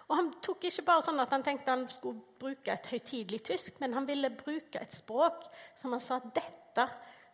Og 0.10 0.16
Han 0.16 0.30
tok 0.42 0.66
ikke 0.70 0.86
bare 0.88 1.06
sånn 1.06 1.22
at 1.22 1.34
han 1.34 1.44
tenkte 1.46 1.74
han 1.74 1.86
skulle 1.94 2.38
bruke 2.42 2.74
et 2.74 2.88
høytidelig 2.90 3.44
tysk, 3.46 3.76
men 3.82 3.94
han 3.94 4.08
ville 4.10 4.32
bruke 4.34 4.82
et 4.82 4.94
språk 4.94 5.46
som 5.78 5.94
han 5.94 6.02
sa 6.02 6.18
at 6.18 6.32
dette 6.34 6.86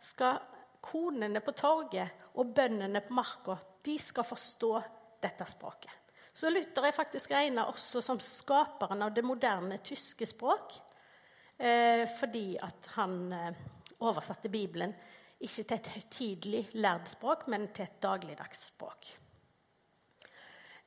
skal 0.04 0.42
konene 0.86 1.42
på 1.42 1.54
torget 1.56 2.32
og 2.36 2.52
bøndene 2.56 3.02
på 3.06 3.16
marka 3.16 3.56
de 3.86 3.96
skal 4.02 4.28
forstå 4.28 4.72
dette 5.24 5.48
språket. 5.48 5.94
Så 6.36 6.50
Luther 6.52 6.90
er 6.90 6.96
faktisk 6.96 7.32
regna 7.32 7.70
også 7.72 8.02
som 8.04 8.20
skaperen 8.20 9.06
av 9.06 9.14
det 9.16 9.24
moderne 9.24 9.78
tyske 9.86 10.28
språk. 10.28 10.76
Eh, 11.56 12.04
fordi 12.20 12.58
at 12.60 12.90
han 12.98 13.14
eh, 13.32 13.62
oversatte 14.00 14.50
Bibelen 14.50 14.94
ikke 15.40 15.64
til 15.64 15.78
et 15.78 15.92
høytidelig 15.94 16.64
lært 16.80 17.12
språk, 17.12 17.48
men 17.52 17.68
til 17.74 17.86
et 17.88 18.02
dagligdags 18.04 18.68
språk. 18.72 19.12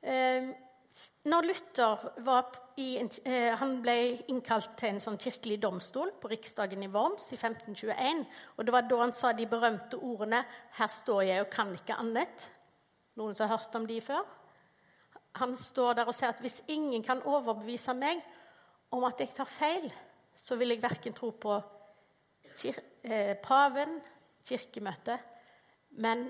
Eh, 0.01 0.49
når 1.25 1.45
Luther 1.47 2.05
i, 2.77 2.97
eh, 2.97 3.63
ble 3.81 3.95
innkalt 4.31 4.77
til 4.77 4.89
en 4.89 5.01
sånn 5.03 5.19
kirkelig 5.19 5.59
domstol 5.61 6.11
på 6.19 6.31
riksdagen 6.31 6.83
i 6.83 6.87
Worms 6.91 7.31
i 7.33 7.37
1521. 7.37 8.25
og 8.57 8.65
Det 8.65 8.73
var 8.73 8.81
da 8.81 8.97
han 8.97 9.11
sa 9.11 9.31
de 9.33 9.45
berømte 9.45 9.97
ordene 9.97 10.45
'Her 10.71 10.87
står 10.87 11.21
jeg 11.21 11.41
og 11.41 11.49
kan 11.49 11.73
ikke 11.73 11.99
annet'. 11.99 12.49
Noen 13.17 13.35
som 13.35 13.47
har 13.47 13.57
hørt 13.57 13.75
om 13.75 13.85
de 13.85 14.01
før? 14.01 14.25
Han 15.35 15.55
står 15.57 15.93
der 15.93 16.05
og 16.05 16.15
sier 16.15 16.29
at 16.29 16.39
hvis 16.39 16.61
ingen 16.67 17.03
kan 17.03 17.21
overbevise 17.21 17.93
meg 17.93 18.23
om 18.91 19.03
at 19.03 19.19
jeg 19.19 19.29
tar 19.29 19.45
feil, 19.45 19.93
så 20.37 20.55
vil 20.55 20.69
jeg 20.69 20.81
verken 20.81 21.13
tro 21.13 21.31
på 21.31 21.61
kir 22.57 22.79
eh, 23.03 23.35
paven, 23.41 23.99
kirkemøtet, 24.45 25.19
men 26.01 26.27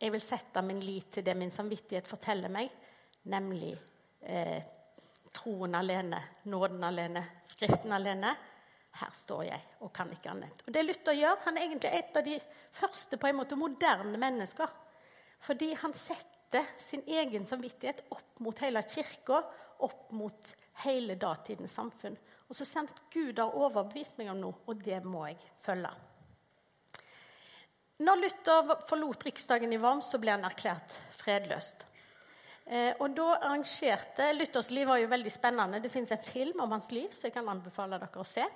jeg 0.00 0.12
vil 0.14 0.22
sette 0.24 0.62
min 0.64 0.80
lit 0.80 1.10
til 1.14 1.24
det 1.26 1.36
min 1.36 1.52
samvittighet 1.52 2.08
forteller 2.08 2.52
meg, 2.52 2.70
nemlig 3.28 3.74
eh, 4.22 4.60
troen 5.34 5.76
alene, 5.76 6.22
nåden 6.50 6.84
alene, 6.84 7.24
Skriften 7.46 7.92
alene. 7.92 8.32
Her 9.00 9.10
står 9.14 9.44
jeg 9.46 9.66
og 9.86 9.92
kan 9.94 10.10
ikke 10.10 10.32
annet. 10.32 10.64
Og 10.66 10.72
Det 10.74 10.82
Luther 10.82 11.14
gjør, 11.14 11.36
han 11.44 11.58
er 11.58 11.66
egentlig 11.68 11.90
et 11.94 12.16
av 12.18 12.24
de 12.26 12.38
første 12.74 13.18
på 13.20 13.28
en 13.28 13.38
måte 13.38 13.58
moderne 13.58 14.18
mennesker. 14.18 14.72
Fordi 15.40 15.68
han 15.78 15.94
setter 15.94 16.72
sin 16.80 17.04
egen 17.06 17.46
samvittighet 17.46 18.02
opp 18.10 18.40
mot 18.42 18.58
hele 18.64 18.82
kirka, 18.82 19.44
opp 19.86 20.10
mot 20.16 20.50
hele 20.82 21.14
datidens 21.20 21.76
samfunn. 21.78 22.18
Og 22.50 22.56
så 22.58 22.66
sent 22.66 22.96
Gud 23.14 23.38
har 23.38 23.54
overbevist 23.54 24.18
meg 24.18 24.32
om 24.32 24.40
noe, 24.42 24.64
og 24.66 24.80
det 24.82 24.98
må 25.06 25.22
jeg 25.28 25.38
følge. 25.62 25.92
Når 28.00 28.16
Luther 28.16 28.74
forlot 28.88 29.24
Riksdagen 29.28 29.74
i 29.76 29.78
Worms, 29.78 30.08
så 30.10 30.18
ble 30.18 30.32
han 30.34 30.46
erklært 30.48 30.96
fredløst. 31.20 31.84
Eh, 32.70 32.94
og 33.02 33.12
da 33.14 33.26
arrangerte, 33.36 34.30
Luthers 34.34 34.70
liv 34.72 34.88
var 34.88 34.98
jo 35.02 35.10
veldig 35.10 35.32
spennende. 35.34 35.82
Det 35.84 35.92
fins 35.92 36.10
en 36.14 36.24
film 36.24 36.62
om 36.64 36.74
hans 36.74 36.90
liv, 36.94 37.10
så 37.12 37.28
jeg 37.28 37.36
kan 37.36 37.48
anbefale 37.52 37.98
dere 38.00 38.22
å 38.22 38.26
se. 38.26 38.46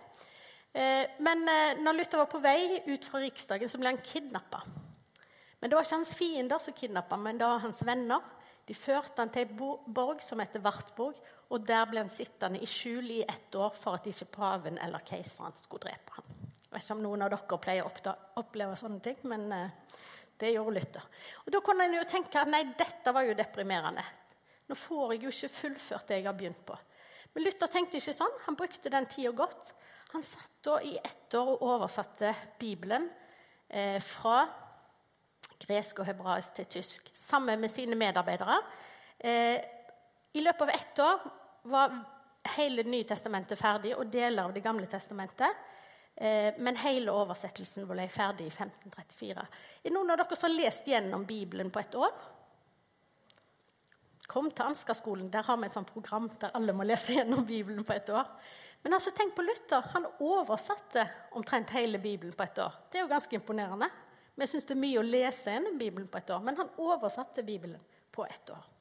Eh, 0.75 1.13
men 1.23 1.45
eh, 1.51 1.83
når 1.83 1.99
Luther 1.99 2.23
var 2.23 2.31
på 2.33 2.43
vei 2.43 2.81
ut 2.89 3.07
fra 3.07 3.21
Riksdagen, 3.23 3.71
så 3.71 3.79
ble 3.79 3.93
han 3.93 4.03
kidnappa. 4.03 4.65
Men 5.61 5.71
det 5.71 5.79
var 5.79 5.87
ikke 5.87 5.99
hans 6.01 6.17
fiender 6.19 6.61
som 6.61 6.77
kidnappa 6.77 7.17
men 7.17 7.39
det 7.41 7.47
var 7.49 7.63
hans 7.63 7.85
venner. 7.87 8.25
De 8.65 8.75
førte 8.77 9.21
han 9.21 9.31
til 9.33 9.45
ei 9.45 9.73
borg 9.97 10.25
som 10.25 10.41
heter 10.41 10.63
Wartburg, 10.65 11.21
og 11.53 11.67
der 11.69 11.85
ble 11.91 12.03
han 12.05 12.11
sittende 12.13 12.61
i 12.63 12.69
skjul 12.69 13.11
i 13.19 13.23
ett 13.23 13.55
år 13.59 13.75
for 13.77 13.99
at 13.99 14.09
ikke 14.09 14.31
paven 14.37 14.79
eller 14.83 15.05
keiseren 15.07 15.55
skulle 15.61 15.87
drepe 15.87 16.17
ham. 16.17 16.33
Jeg 16.65 16.73
vet 16.73 16.87
ikke 16.87 16.97
om 16.97 17.05
noen 17.05 17.23
av 17.23 17.31
dere 17.35 17.59
pleier 17.63 17.87
å 17.87 18.15
oppleve 18.41 18.79
sånne 18.81 19.03
ting, 19.05 19.21
men 19.31 19.47
uh, 19.53 20.01
det 20.41 20.55
gjorde 20.55 20.75
Luther. 20.81 21.05
Og 21.45 21.53
Da 21.55 21.61
kunne 21.63 21.87
en 21.87 21.97
jo 21.99 22.07
tenke 22.11 22.43
nei, 22.49 22.65
dette 22.79 23.15
var 23.15 23.27
jo 23.29 23.37
deprimerende. 23.39 24.03
Nå 24.67 24.77
får 24.79 25.15
jeg 25.15 25.23
jo 25.27 25.33
ikke 25.35 25.53
fullført 25.61 26.09
det 26.09 26.19
jeg 26.19 26.27
har 26.27 26.37
begynt 26.39 26.65
på. 26.67 26.77
Men 27.35 27.47
Luther 27.47 27.71
tenkte 27.71 28.01
ikke 28.01 28.17
sånn. 28.17 28.35
Han 28.47 28.59
brukte 28.59 28.91
den 28.91 29.07
tida 29.11 29.31
godt. 29.37 29.73
Han 30.15 30.23
satt 30.25 30.59
da 30.65 30.79
i 30.87 30.97
ett 30.97 31.35
år 31.35 31.51
og 31.57 31.65
oversatte 31.75 32.33
Bibelen 32.59 33.09
eh, 33.69 33.99
fra 34.03 34.45
gresk 35.65 36.01
og 36.01 36.09
hebraisk 36.09 36.59
til 36.59 36.69
tysk, 36.77 37.11
sammen 37.17 37.61
med 37.61 37.73
sine 37.73 37.99
medarbeidere. 37.99 38.61
Eh, 39.19 39.59
I 40.35 40.43
løpet 40.43 40.63
av 40.63 40.75
ett 40.75 40.99
år 40.99 41.25
var 41.71 41.95
hele 42.57 42.83
Det 42.83 42.91
nye 42.91 43.07
testamentet 43.09 43.59
ferdig, 43.59 43.95
og 43.97 44.11
deler 44.13 44.45
av 44.45 44.53
Det 44.53 44.63
gamle 44.65 44.87
testamentet. 44.91 45.63
Eh, 46.17 46.55
men 46.59 46.77
hele 46.79 47.13
oversettelsen 47.15 47.87
ble 47.89 48.07
ferdig 48.13 48.49
i 48.49 48.53
1534. 48.53 49.47
Er 49.85 49.95
noen 49.95 50.11
av 50.11 50.21
dere 50.21 50.39
som 50.39 50.51
har 50.51 50.59
lest 50.59 50.87
gjennom 50.87 51.25
Bibelen 51.27 51.71
på 51.71 51.81
ett 51.81 51.95
år? 51.95 52.13
Kom 54.27 54.51
til 54.51 54.67
Ansgarskolen. 54.67 55.31
Der 55.31 55.43
har 55.47 55.59
vi 55.61 55.67
et 55.67 55.75
sånt 55.75 55.93
program 55.93 56.29
der 56.41 56.55
alle 56.55 56.75
må 56.75 56.87
lese 56.87 57.17
gjennom 57.17 57.47
Bibelen 57.47 57.85
på 57.85 57.93
ett 57.93 58.11
år. 58.11 58.31
Men 58.83 58.99
altså, 58.99 59.15
tenk 59.17 59.35
på 59.37 59.43
Luther. 59.43 59.87
Han 59.95 60.07
oversatte 60.21 61.07
omtrent 61.33 61.71
hele 61.71 61.99
Bibelen 61.99 62.35
på 62.37 62.43
ett 62.43 62.59
år. 62.59 62.75
Det 62.91 62.99
er 62.99 63.07
jo 63.07 63.15
ganske 63.15 63.39
imponerende. 63.39 63.91
Vi 64.35 64.47
syns 64.51 64.67
det 64.67 64.75
er 64.75 64.83
mye 64.83 65.01
å 65.01 65.07
lese 65.07 65.55
gjennom 65.55 65.79
Bibelen 65.79 66.09
på 66.11 66.19
ett 66.19 66.31
år, 66.35 66.43
men 66.43 66.57
han 66.59 66.73
oversatte 66.83 67.43
Bibelen 67.47 67.81
på 68.11 68.27
ett 68.27 68.51
år. 68.51 68.74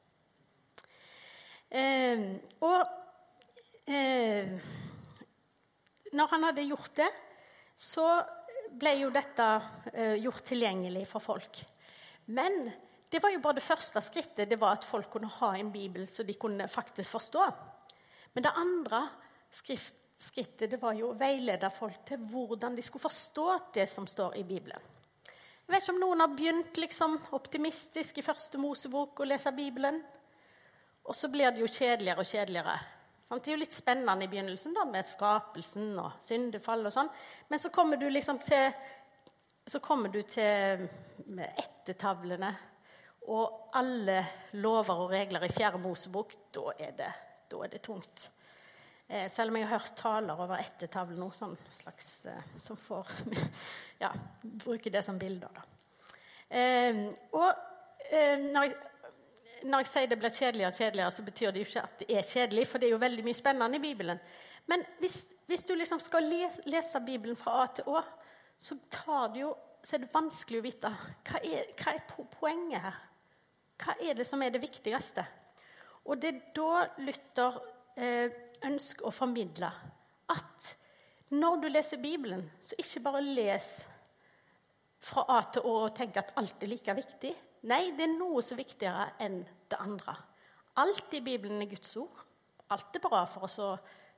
Eh, 1.74 2.20
og 2.62 3.90
eh, 3.90 4.54
når 6.14 6.30
han 6.30 6.46
hadde 6.46 6.66
gjort 6.68 6.94
det, 7.00 7.10
så 7.74 8.06
ble 8.78 8.92
jo 9.00 9.10
dette 9.14 9.48
eh, 9.92 10.16
gjort 10.22 10.44
tilgjengelig 10.46 11.06
for 11.10 11.24
folk. 11.24 11.58
Men 12.30 12.68
det 13.10 13.20
var 13.22 13.34
jo 13.34 13.42
bare 13.42 13.58
det 13.58 13.66
første 13.66 14.02
skrittet, 14.02 14.48
det 14.50 14.58
var 14.60 14.78
at 14.78 14.86
folk 14.86 15.10
kunne 15.10 15.30
ha 15.40 15.52
en 15.58 15.72
bibel 15.74 16.06
så 16.06 16.22
de 16.26 16.38
kunne 16.38 16.68
faktisk 16.70 17.10
forstå. 17.14 17.44
Men 18.34 18.46
det 18.46 18.54
andre 18.58 19.04
skrittet 19.54 20.70
det 20.70 20.80
var 20.82 20.96
jo 20.98 21.12
å 21.12 21.18
veilede 21.18 21.70
folk 21.74 22.00
til 22.08 22.22
hvordan 22.30 22.74
de 22.74 22.82
skulle 22.82 23.06
forstå 23.06 23.46
det 23.76 23.86
som 23.90 24.06
står 24.10 24.38
i 24.40 24.46
Bibelen. 24.46 24.90
Jeg 25.64 25.72
vet 25.72 25.82
ikke 25.82 25.94
om 25.94 26.02
noen 26.02 26.20
har 26.20 26.34
begynt 26.36 26.76
liksom, 26.78 27.14
optimistisk 27.34 28.18
i 28.20 28.26
første 28.26 28.58
Mosebok 28.60 29.22
å 29.22 29.28
lese 29.28 29.52
Bibelen. 29.56 30.02
Og 31.04 31.16
så 31.16 31.28
blir 31.28 31.52
det 31.52 31.60
jo 31.60 31.70
kjedeligere 31.70 32.24
og 32.24 32.28
kjedeligere. 32.28 32.76
Det 33.34 33.50
er 33.50 33.56
jo 33.56 33.62
litt 33.62 33.74
spennende 33.74 34.24
i 34.24 34.30
begynnelsen 34.30 34.76
da, 34.76 34.84
med 34.86 35.06
skapelsen 35.06 35.96
og 35.98 36.20
syndefall 36.24 36.84
og 36.86 36.94
sånn. 36.94 37.10
Men 37.50 37.60
så 37.60 37.70
kommer 37.74 37.98
du 38.00 38.06
liksom 38.10 38.38
til 38.44 38.70
så 39.66 39.80
kommer 39.80 40.12
du 40.12 40.20
til 40.28 40.84
ettertavlene 41.40 42.50
og 43.32 43.76
alle 43.78 44.18
lover 44.60 45.04
og 45.06 45.12
regler 45.14 45.46
i 45.46 45.52
Fjerde 45.52 45.80
Mosebok. 45.80 46.34
Da 46.52 46.74
er 46.76 46.92
det, 46.98 47.10
da 47.48 47.62
er 47.64 47.72
det 47.72 47.80
tungt. 47.86 48.26
Eh, 49.08 49.30
selv 49.32 49.52
om 49.52 49.56
jeg 49.56 49.68
har 49.68 49.78
hørt 49.78 49.96
taler 49.96 50.40
over 50.40 50.60
ettertavlen 50.60 51.20
nå, 51.20 51.30
sånn 51.36 51.56
slags, 51.72 52.10
eh, 52.28 52.50
som 52.60 52.76
får 52.76 53.08
ja, 54.04 54.12
bruke 54.42 54.92
det 54.92 55.04
som 55.04 55.20
bilder. 55.20 55.56
Da. 55.56 55.64
Eh, 56.60 57.00
og 57.32 57.48
eh, 58.10 58.44
når, 58.44 58.68
jeg, 58.68 58.76
når, 59.64 59.84
jeg, 59.84 59.90
sier 59.90 60.08
det 60.10 60.18
blir 60.20 60.34
kjedeligere 60.34 60.70
og 60.72 60.78
kjedeligere, 60.78 61.12
så 61.16 61.22
betyr 61.24 61.52
det 61.52 61.62
jo 61.62 61.68
ikke 61.68 61.84
at 61.84 62.02
det 62.02 62.08
er 62.12 62.26
kjedelig, 62.28 62.66
for 62.68 62.80
det 62.80 62.88
er 62.88 62.92
jo 62.94 63.04
veldig 63.04 63.24
mye 63.24 63.38
spennende 63.38 63.78
i 63.78 63.82
Bibelen. 63.82 64.20
Men 64.70 64.84
hvis, 65.00 65.16
hvis 65.48 65.64
du 65.64 65.74
liksom 65.76 66.00
skal 66.00 66.28
lese, 66.28 66.64
lese, 66.68 67.00
Bibelen 67.04 67.36
fra 67.36 67.62
A 67.62 67.66
til 67.76 67.88
Å, 67.88 68.02
så, 68.60 68.76
jo, 69.36 69.50
så, 69.82 69.96
er 69.96 70.04
det 70.04 70.12
vanskelig 70.12 70.60
å 70.60 70.64
vite 70.64 70.92
hva 71.28 71.40
er, 71.40 71.72
hva 71.80 71.94
er 71.96 72.04
poenget 72.38 72.84
her. 72.84 73.00
Hva 73.84 73.96
er 74.00 74.16
det 74.16 74.26
som 74.28 74.42
er 74.44 74.54
det 74.54 74.62
viktigste? 74.62 75.24
Og 76.04 76.20
det 76.20 76.30
er 76.30 76.40
da 76.56 76.84
Luther 77.00 77.58
eh, 77.96 78.36
ønsker 78.64 79.08
å 79.08 79.12
formidle 79.12 79.70
at 80.32 80.70
når 81.34 81.56
du 81.62 81.68
leser 81.72 82.00
Bibelen, 82.00 82.44
så 82.62 82.76
ikke 82.78 83.02
bare 83.08 83.24
les 83.24 83.72
fra 85.04 85.24
A 85.34 85.40
til 85.52 85.66
Å 85.66 85.74
og 85.86 85.96
tenk 85.96 86.16
at 86.20 86.32
alt 86.38 86.62
er 86.62 86.70
like 86.70 86.96
viktig. 86.96 87.32
Nei, 87.70 87.94
det 87.96 88.04
er 88.06 88.16
noe 88.18 88.42
som 88.44 88.58
er 88.58 88.64
viktigere 88.64 89.06
enn 89.24 89.40
det 89.70 89.78
andre. 89.80 90.14
Alt 90.80 91.14
i 91.16 91.22
Bibelen 91.24 91.62
er 91.64 91.70
Guds 91.70 91.94
ord. 91.96 92.24
Alt 92.74 92.96
er 92.96 93.04
bra 93.04 93.22
for 93.30 93.46
oss 93.48 93.56
å 93.62 93.70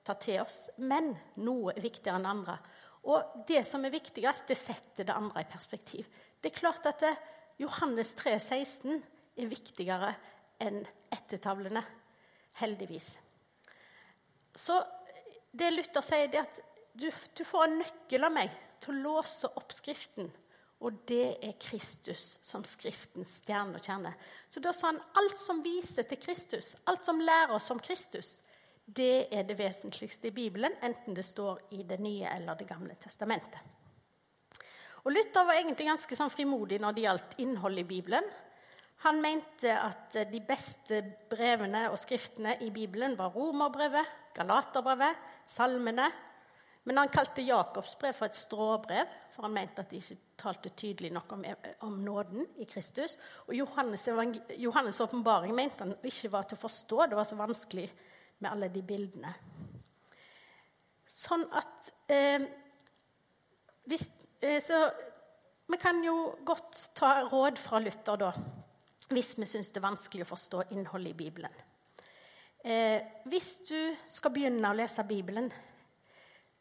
ta 0.07 0.17
til 0.19 0.41
oss, 0.43 0.57
men 0.79 1.13
noe 1.43 1.75
er 1.75 1.85
viktigere 1.85 2.19
enn 2.19 2.27
det 2.27 2.33
andre. 2.33 2.57
Og 3.07 3.45
det 3.47 3.63
som 3.67 3.85
er 3.87 3.95
viktigst, 3.95 4.49
det 4.49 4.59
setter 4.59 5.07
det 5.07 5.15
andre 5.15 5.45
i 5.45 5.51
perspektiv. 5.51 6.09
Det 6.41 6.51
er 6.51 6.59
klart 6.59 6.89
at 6.91 7.05
Johannes 7.61 8.13
3, 8.19 8.35
16 8.43 8.99
er 9.37 9.51
viktigere 9.51 10.15
enn 10.63 10.83
ettertavlene. 11.13 11.85
Heldigvis. 12.57 13.11
Så 14.57 14.81
det 15.53 15.71
Luther 15.75 16.05
sier, 16.05 16.31
er 16.33 16.47
at 16.47 16.61
du, 16.97 17.11
du, 17.37 17.43
får 17.45 17.67
en 17.67 17.79
nøkkel 17.83 18.25
av 18.25 18.33
meg 18.33 18.55
til 18.81 18.95
å 18.95 19.03
låse 19.11 19.51
opp 19.61 19.75
Skriften. 19.77 20.31
Og 20.85 20.99
det 21.09 21.39
er 21.41 21.55
Kristus 21.61 22.37
som 22.45 22.65
Skriftens 22.69 23.39
stjerne 23.41 23.79
og 23.79 23.85
kjerne. 23.85 24.13
Så 24.53 24.61
da 24.61 24.75
sa 24.77 24.91
han 24.91 25.01
alt 25.17 25.39
som 25.41 25.63
viser 25.65 26.05
til 26.09 26.21
Kristus, 26.21 26.75
alt 26.85 27.07
som 27.09 27.23
lærer 27.23 27.55
oss 27.57 27.71
om 27.73 27.81
Kristus, 27.81 28.37
det 28.87 29.27
er 29.35 29.47
det 29.49 29.57
vesentligste 29.59 30.29
i 30.29 30.35
Bibelen, 30.37 30.77
enten 30.83 31.17
det 31.17 31.25
står 31.27 31.65
i 31.75 31.83
Det 31.83 31.99
nye 31.99 32.29
eller 32.29 32.55
Det 32.55 32.69
gamle 32.69 32.95
testamentet. 32.95 33.59
Og 35.05 35.13
Luther 35.13 35.47
var 35.47 35.55
egentlig 35.55 35.87
ganske 35.89 36.17
sånn 36.19 36.31
frimodig 36.31 36.79
når 36.83 36.95
det 36.95 37.03
gjaldt 37.07 37.35
innholdet 37.43 37.85
i 37.85 37.89
Bibelen. 37.89 38.25
Han 39.05 39.21
mente 39.23 39.71
at 39.71 40.17
de 40.31 40.41
beste 40.43 41.03
brevene 41.31 41.85
og 41.93 41.99
skriftene 41.99 42.57
i 42.65 42.71
Bibelen 42.75 43.15
var 43.19 43.35
Romerbrevet, 43.35 44.07
Galaterbrevet, 44.35 45.19
Salmene. 45.47 46.09
Men 46.87 47.01
han 47.01 47.11
kalte 47.11 47.43
Jakobs 47.43 47.97
brev 47.99 48.15
for 48.15 48.31
et 48.31 48.39
stråbrev, 48.39 49.15
for 49.35 49.49
han 49.49 49.55
mente 49.57 49.83
at 49.83 49.91
de 49.91 49.99
ikke 49.99 50.19
talte 50.39 50.71
tydelig 50.79 51.11
nok 51.13 51.33
om, 51.35 51.43
om 51.89 51.97
nåden 52.05 52.47
i 52.63 52.67
Kristus. 52.71 53.17
Og 53.47 53.57
Johannes', 53.59 55.03
åpenbaring 55.03 55.55
mente 55.55 55.83
han 55.83 55.97
ikke 56.07 56.31
var 56.33 56.47
til 56.47 56.59
å 56.59 56.63
forstå. 56.63 57.01
Det 57.11 57.19
var 57.19 57.27
så 57.27 57.39
vanskelig 57.39 57.89
med 58.39 58.51
alle 58.53 58.71
de 58.71 58.85
bildene. 58.87 59.35
Sånn 61.17 61.43
at 61.57 61.91
eh, 62.13 62.45
hvis, 63.89 64.11
eh, 64.45 64.61
Så 64.63 64.79
vi 65.67 65.79
kan 65.83 65.99
jo 66.05 66.37
godt 66.47 66.91
ta 66.95 67.25
råd 67.27 67.59
fra 67.59 67.81
Luther, 67.83 68.21
da 68.21 68.31
hvis 69.15 69.37
vi 69.39 69.47
syns 69.47 69.71
det 69.71 69.81
er 69.81 69.87
vanskelig 69.87 70.25
å 70.27 70.33
forstå 70.33 70.63
innholdet 70.75 71.13
i 71.13 71.19
Bibelen. 71.19 71.63
Eh, 72.67 72.99
hvis 73.31 73.53
du 73.69 73.79
skal 74.11 74.33
begynne 74.35 74.71
å 74.71 74.77
lese 74.77 75.05
Bibelen, 75.07 75.51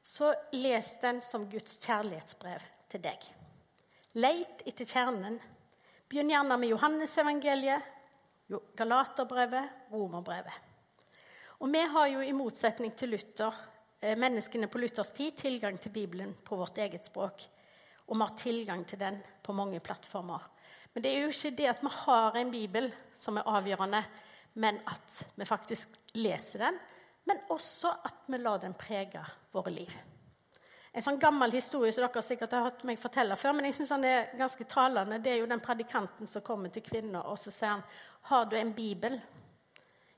så 0.05 0.35
les 0.53 0.91
den 1.01 1.21
som 1.21 1.47
Guds 1.49 1.79
kjærlighetsbrev 1.81 2.61
til 2.91 3.01
deg. 3.01 3.23
Leit 4.21 4.61
etter 4.69 4.85
kjernen. 4.85 5.39
Begynn 6.05 6.29
gjerne 6.29 6.57
med 6.61 6.69
Johannesevangeliet, 6.69 7.87
Galaterbrevet, 8.77 9.89
Romerbrevet. 9.89 10.61
Og 11.57 11.71
vi 11.73 11.81
har 11.89 12.11
jo 12.11 12.21
i 12.21 12.35
motsetning 12.37 12.93
til 12.93 13.15
Luther, 13.15 13.57
eh, 13.99 14.13
menneskene 14.13 14.69
på 14.69 14.77
Luthers 14.77 15.11
tid 15.11 15.33
tilgang 15.41 15.79
til 15.81 15.91
Bibelen 15.91 16.35
på 16.45 16.55
vårt 16.55 16.77
eget 16.77 17.05
språk. 17.05 17.41
Og 18.05 18.15
vi 18.15 18.21
har 18.21 18.37
tilgang 18.37 18.85
til 18.85 18.99
den 18.99 19.23
på 19.41 19.53
mange 19.53 19.79
plattformer. 19.79 20.41
Men 20.93 21.03
det 21.03 21.11
er 21.11 21.21
jo 21.23 21.33
ikke 21.33 21.57
det 21.57 21.71
at 21.71 21.81
vi 21.81 21.89
har 21.91 22.35
en 22.37 22.51
bibel 22.51 22.93
som 23.15 23.37
er 23.37 23.47
avgjørende, 23.47 24.03
men 24.53 24.77
at 24.87 25.25
vi 25.35 25.45
faktisk 25.45 25.97
leser 26.13 26.59
den. 26.59 26.77
Men 27.25 27.41
også 27.49 27.91
at 28.05 28.27
vi 28.27 28.38
lar 28.38 28.61
den 28.61 28.75
prege 28.77 29.23
våre 29.53 29.73
liv. 29.73 29.93
En 30.95 31.03
sånn 31.03 31.19
gammel 31.19 31.51
historie 31.51 31.91
som 31.91 32.05
dere 32.05 32.21
sikkert 32.23 32.53
har 32.55 32.69
hørt 32.69 32.83
meg 32.88 32.99
fortelle 33.01 33.35
før, 33.35 33.57
men 33.57 33.67
jeg 33.67 33.75
synes 33.75 33.91
den 33.97 34.05
er 34.07 34.29
ganske 34.39 34.67
talende, 34.71 35.17
det 35.19 35.33
er 35.33 35.41
jo 35.41 35.49
den 35.51 35.63
predikanten 35.63 36.29
som 36.31 36.43
kommer 36.45 36.71
til 36.71 36.85
kvinner 36.85 37.25
og 37.27 37.35
så 37.41 37.51
sier 37.51 37.73
han, 37.73 37.83
'Har 38.29 38.45
du 38.45 38.55
en 38.55 38.73
bibel?' 38.73 39.21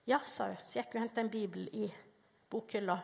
'Ja', 0.07 0.25
sa 0.25 0.47
hun. 0.47 0.57
Så 0.65 0.79
gikk 0.79 0.93
hun 0.93 1.01
og 1.01 1.01
hentet 1.01 1.17
en 1.17 1.29
bibel 1.29 1.69
i 1.73 1.93
bokhylla. 2.49 2.99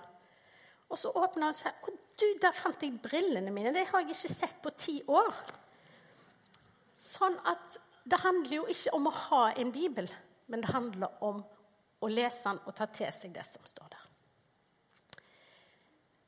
Og 0.89 0.97
så 0.97 1.09
åpna 1.09 1.45
hun 1.45 1.49
og 1.49 1.55
sa 1.55 1.69
'Å, 1.69 1.89
du, 2.19 2.25
der 2.41 2.51
fant 2.51 2.83
jeg 2.83 3.01
brillene 3.01 3.51
mine. 3.51 3.73
De 3.73 3.85
har 3.85 3.99
jeg 3.99 4.09
ikke 4.09 4.33
sett 4.33 4.61
på 4.61 4.69
ti 4.77 5.01
år.' 5.07 5.33
Sånn 6.95 7.39
at 7.45 7.77
det 8.05 8.19
handler 8.19 8.55
jo 8.55 8.65
ikke 8.65 8.93
om 8.93 9.07
å 9.07 9.17
ha 9.29 9.51
en 9.57 9.71
bibel, 9.71 10.07
men 10.47 10.61
det 10.61 10.69
handler 10.69 11.07
om 11.23 11.43
å 12.03 12.11
lese 12.11 12.43
den 12.45 12.61
og 12.67 12.75
ta 12.75 12.87
til 12.91 13.11
seg 13.15 13.33
det 13.35 13.45
som 13.47 13.63
står 13.67 13.91
der. 13.93 14.09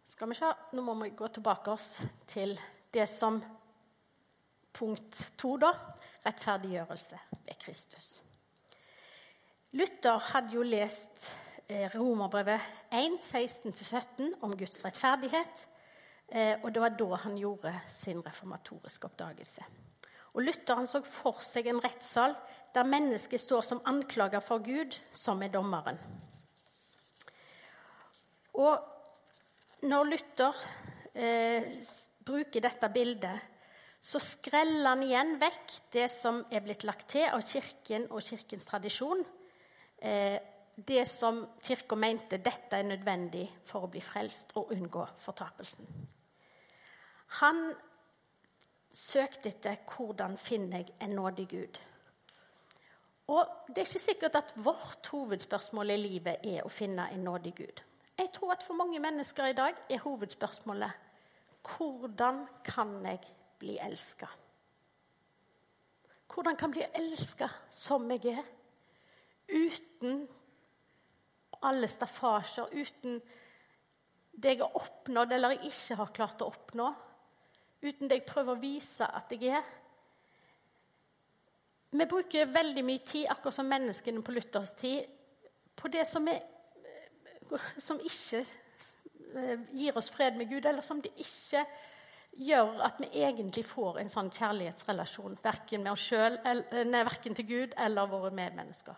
Skal 0.06 0.32
vi 0.32 0.38
se, 0.38 0.52
Nå 0.72 0.84
må 0.86 0.96
vi 1.02 1.12
gå 1.18 1.28
tilbake 1.34 1.74
oss 1.74 1.98
til 2.30 2.56
det 2.94 3.08
som 3.12 3.42
punkt 4.76 5.18
to, 5.38 5.56
da. 5.60 5.74
Rettferdiggjørelse 6.26 7.20
ved 7.34 7.58
Kristus. 7.62 8.08
Luther 9.76 10.22
hadde 10.32 10.56
jo 10.56 10.64
lest 10.66 11.28
eh, 11.68 11.92
Romerbrevet 11.94 12.62
1, 12.96 13.20
16-17 13.22 14.38
om 14.42 14.56
Guds 14.58 14.80
rettferdighet. 14.86 15.66
Eh, 16.28 16.64
og 16.64 16.72
det 16.74 16.82
var 16.82 16.96
da 16.98 17.20
han 17.26 17.36
gjorde 17.38 17.74
sin 17.92 18.24
reformatoriske 18.26 19.12
oppdagelse. 19.12 19.68
Og 20.36 20.44
Luther 20.44 20.82
han 20.82 20.90
så 20.90 21.00
for 21.08 21.40
seg 21.44 21.70
en 21.72 21.80
rettssal 21.84 22.36
der 22.76 22.88
mennesket 22.88 23.40
står 23.40 23.64
som 23.64 23.84
anklager 23.88 24.44
for 24.44 24.60
Gud, 24.64 24.98
som 25.16 25.42
er 25.44 25.54
dommeren. 25.54 26.00
Og 28.60 29.86
når 29.88 30.10
Luther 30.10 30.60
eh, 31.16 31.70
bruker 32.28 32.64
dette 32.64 32.90
bildet, 32.92 33.54
så 34.06 34.20
skreller 34.22 34.92
han 34.92 35.06
igjen 35.06 35.32
vekk 35.42 35.78
det 35.96 36.10
som 36.14 36.44
er 36.52 36.62
blitt 36.66 36.84
lagt 36.86 37.08
til 37.16 37.26
av 37.26 37.42
Kirken 37.48 38.10
og 38.12 38.22
Kirkens 38.28 38.68
tradisjon. 38.70 39.24
Eh, 39.98 40.38
det 40.76 41.06
som 41.08 41.46
Kirka 41.64 41.96
mente 41.96 42.42
dette 42.44 42.76
er 42.76 42.86
nødvendig 42.86 43.48
for 43.66 43.88
å 43.88 43.92
bli 43.92 44.04
frelst 44.04 44.52
og 44.60 44.76
unngå 44.76 45.08
fortapelsen. 45.24 45.88
Han 47.40 47.70
søkt 48.96 49.46
etter 49.50 49.78
hvordan 49.92 50.38
finner 50.40 50.84
jeg 50.84 50.94
en 51.04 51.16
nådig 51.20 51.48
Gud. 51.52 51.80
Og 53.28 53.48
Det 53.68 53.82
er 53.82 53.88
ikke 53.90 54.00
sikkert 54.00 54.36
at 54.36 54.54
vårt 54.56 55.08
hovedspørsmål 55.12 55.90
i 55.90 55.98
livet 55.98 56.46
er 56.46 56.62
å 56.64 56.70
finne 56.70 57.10
en 57.12 57.24
nådig 57.26 57.56
Gud. 57.58 57.82
Jeg 58.18 58.30
tror 58.34 58.54
at 58.54 58.64
for 58.64 58.78
mange 58.78 59.00
mennesker 59.00 59.50
i 59.50 59.58
dag 59.58 59.76
er 59.90 60.00
hovedspørsmålet 60.00 61.02
hvordan 61.66 62.46
kan 62.64 63.00
jeg 63.06 63.20
bli 63.60 63.78
elska? 63.82 64.28
Hvordan 66.34 66.56
kan 66.56 66.74
jeg 66.76 66.90
bli 66.92 67.02
elska 67.02 67.50
som 67.72 68.12
jeg 68.12 68.38
er, 68.38 68.46
uten 69.50 70.28
alle 71.66 71.88
staffasjer, 71.88 72.70
uten 72.72 73.20
det 74.36 74.54
jeg 74.54 74.62
har 74.62 74.78
oppnådd 74.78 75.32
eller 75.32 75.58
ikke 75.66 75.98
har 75.98 76.14
klart 76.14 76.44
å 76.44 76.52
oppnå? 76.52 76.92
Uten 77.86 78.10
det 78.10 78.22
jeg 78.22 78.28
prøver 78.28 78.56
å 78.56 78.62
vise 78.62 79.08
at 79.08 79.32
jeg 79.32 79.56
er. 79.60 79.66
Vi 81.96 82.08
bruker 82.12 82.52
veldig 82.52 82.84
mye 82.84 83.04
tid, 83.08 83.28
akkurat 83.32 83.56
som 83.56 83.70
menneskene 83.72 84.24
på 84.26 84.36
Luthers 84.36 84.74
tid, 84.80 85.06
på 85.76 85.92
det 85.92 86.04
som, 86.08 86.28
er, 86.28 86.42
som 87.80 88.00
ikke 88.04 88.42
eh, 88.42 89.68
gir 89.76 89.98
oss 89.98 90.10
fred 90.12 90.36
med 90.40 90.50
Gud, 90.52 90.66
eller 90.66 90.84
som 90.84 91.00
det 91.04 91.14
ikke 91.16 91.64
gjør 92.36 92.82
at 92.84 93.00
vi 93.00 93.08
egentlig 93.24 93.64
får 93.68 94.02
en 94.02 94.12
sånn 94.12 94.32
kjærlighetsrelasjon, 94.36 95.38
verken, 95.44 95.86
med 95.86 95.94
oss 95.94 96.10
selv, 96.10 96.42
verken 96.92 97.38
til 97.38 97.48
Gud 97.48 97.78
eller 97.80 98.12
våre 98.12 98.32
medmennesker. 98.36 98.98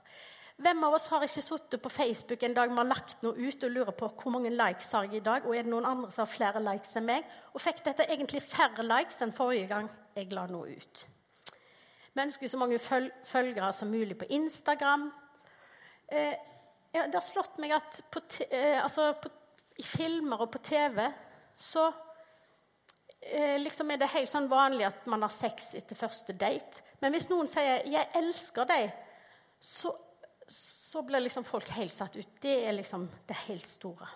Hvem 0.58 0.80
av 0.88 0.96
oss 0.98 1.06
har 1.14 1.22
ikke 1.22 1.42
sittet 1.46 1.82
på 1.84 1.90
Facebook 1.94 2.42
en 2.44 2.56
dag 2.58 2.72
vi 2.72 2.80
har 2.80 2.88
lagt 2.90 3.22
noe 3.22 3.38
ut 3.38 3.66
og 3.68 3.74
lurer 3.76 3.94
på 3.94 4.08
hvor 4.10 4.34
mange 4.34 4.50
likes 4.50 4.90
har 4.96 5.06
jeg 5.06 5.20
i 5.20 5.26
dag, 5.28 5.46
og 5.46 5.54
er 5.54 5.68
det 5.68 5.70
noen 5.70 5.86
andre 5.86 6.10
som 6.10 6.24
har 6.24 6.32
flere 6.32 6.62
likes 6.66 6.96
enn 6.98 7.06
meg? 7.06 7.28
Og 7.54 7.62
fikk 7.62 7.84
dette 7.86 8.08
egentlig 8.10 8.42
færre 8.42 8.86
likes 8.86 9.22
enn 9.22 9.36
forrige 9.38 9.68
gang 9.70 9.90
jeg 10.18 10.32
la 10.34 10.48
noe 10.50 10.74
ut. 10.74 11.04
Vi 12.10 12.24
ønsker 12.24 12.50
så 12.50 12.58
mange 12.58 12.80
følgere 12.82 13.70
som 13.78 13.94
mulig 13.94 14.18
på 14.18 14.26
Instagram. 14.34 15.12
Eh, 16.10 16.34
ja, 16.96 17.06
det 17.06 17.20
har 17.20 17.28
slått 17.28 17.62
meg 17.62 17.76
at 17.78 18.02
på, 18.10 18.24
eh, 18.50 18.82
altså 18.82 19.12
på, 19.22 19.30
i 19.78 19.86
filmer 19.86 20.42
og 20.42 20.50
på 20.56 20.64
TV 20.66 21.04
så 21.54 21.86
eh, 23.22 23.60
liksom 23.62 23.94
er 23.94 24.02
det 24.02 24.10
helt 24.16 24.34
sånn 24.34 24.50
vanlig 24.50 24.88
at 24.90 25.06
man 25.06 25.22
har 25.22 25.34
sex 25.38 25.76
etter 25.78 26.00
første 26.00 26.34
date. 26.34 26.82
Men 26.98 27.14
hvis 27.14 27.30
noen 27.30 27.46
sier 27.46 27.86
'jeg 27.86 28.10
elsker 28.18 28.66
deg', 28.66 28.90
så, 29.62 29.94
så 30.48 31.02
blir 31.02 31.20
liksom 31.20 31.44
folk 31.44 31.70
helt 31.70 31.94
satt 31.94 32.16
ut. 32.16 32.38
Det 32.42 32.54
er 32.68 32.76
liksom 32.76 33.10
det 33.28 33.36
helt 33.48 33.68
store. 33.68 34.08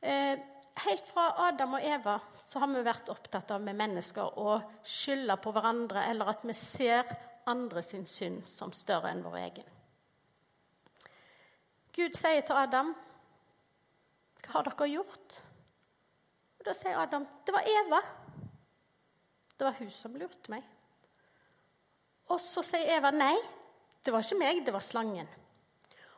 Eh, 0.00 0.38
helt 0.84 1.06
fra 1.08 1.30
Adam 1.48 1.78
og 1.78 1.84
Eva 1.84 2.18
så 2.44 2.60
har 2.60 2.68
vi 2.72 2.82
vært 2.84 3.08
opptatt 3.12 3.54
av 3.54 3.62
med 3.64 3.78
mennesker 3.78 4.36
å 4.40 4.58
skylde 4.84 5.38
på 5.40 5.52
hverandre, 5.54 6.04
eller 6.10 6.34
at 6.34 6.44
vi 6.44 6.56
ser 6.56 7.08
andre 7.48 7.82
sin 7.82 8.04
synd 8.08 8.44
som 8.48 8.72
større 8.76 9.12
enn 9.12 9.24
vår 9.24 9.38
egen. 9.46 9.72
Gud 11.94 12.16
sier 12.18 12.42
til 12.42 12.56
Adam, 12.58 12.94
'Hva 14.42 14.52
har 14.52 14.62
dere 14.62 14.88
gjort?' 14.90 15.40
Og 16.58 16.64
Da 16.64 16.72
sier 16.74 16.98
Adam, 16.98 17.26
'Det 17.46 17.54
var 17.54 17.62
Eva. 17.66 18.00
Det 19.58 19.64
var 19.64 19.72
hun 19.72 19.90
som 19.90 20.14
lurte 20.16 20.50
meg.' 20.50 20.64
Og 22.28 22.40
så 22.40 22.62
sier 22.62 22.98
Eva, 22.98 23.10
'Nei, 23.10 23.36
det 24.04 24.12
var 24.12 24.24
ikke 24.24 24.40
meg, 24.40 24.62
det 24.66 24.74
var 24.74 24.84
slangen.' 24.84 25.32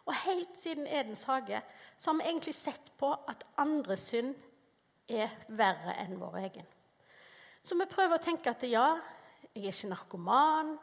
Og 0.07 0.15
helt 0.23 0.59
siden 0.59 0.87
Edens 0.87 1.25
hage 1.27 1.63
så 1.99 2.11
har 2.11 2.19
vi 2.19 2.29
egentlig 2.29 2.55
sett 2.55 2.93
på 2.99 3.11
at 3.29 3.43
andres 3.59 4.05
synd 4.07 4.37
er 5.09 5.33
verre 5.49 5.97
enn 6.03 6.19
vår 6.21 6.39
egen. 6.45 6.67
Så 7.63 7.75
vi 7.75 7.89
prøver 7.91 8.15
å 8.15 8.23
tenke 8.23 8.53
at 8.53 8.63
ja, 8.69 9.01
jeg 9.51 9.65
er 9.65 9.75
ikke 9.75 9.91
narkoman, 9.91 10.77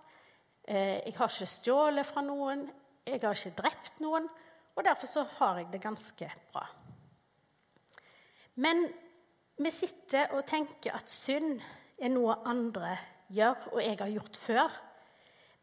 eh, 0.68 1.00
jeg 1.06 1.16
har 1.16 1.32
ikke 1.32 1.48
stjålet 1.48 2.08
fra 2.08 2.24
noen, 2.26 2.66
jeg 3.08 3.22
har 3.24 3.38
ikke 3.38 3.56
drept 3.62 4.02
noen. 4.04 4.28
Og 4.76 4.84
derfor 4.84 5.08
så 5.08 5.24
har 5.38 5.62
jeg 5.62 5.70
det 5.72 5.82
ganske 5.84 6.30
bra. 6.52 6.66
Men 8.56 8.88
vi 9.58 9.72
sitter 9.72 10.34
og 10.34 10.48
tenker 10.50 10.96
at 10.98 11.12
synd 11.12 11.62
er 12.02 12.10
noe 12.10 12.39
andre 12.50 12.98
gjør, 13.34 13.70
og 13.74 13.84
jeg 13.84 14.00
har 14.00 14.12
gjort 14.16 14.39
før. 14.42 14.80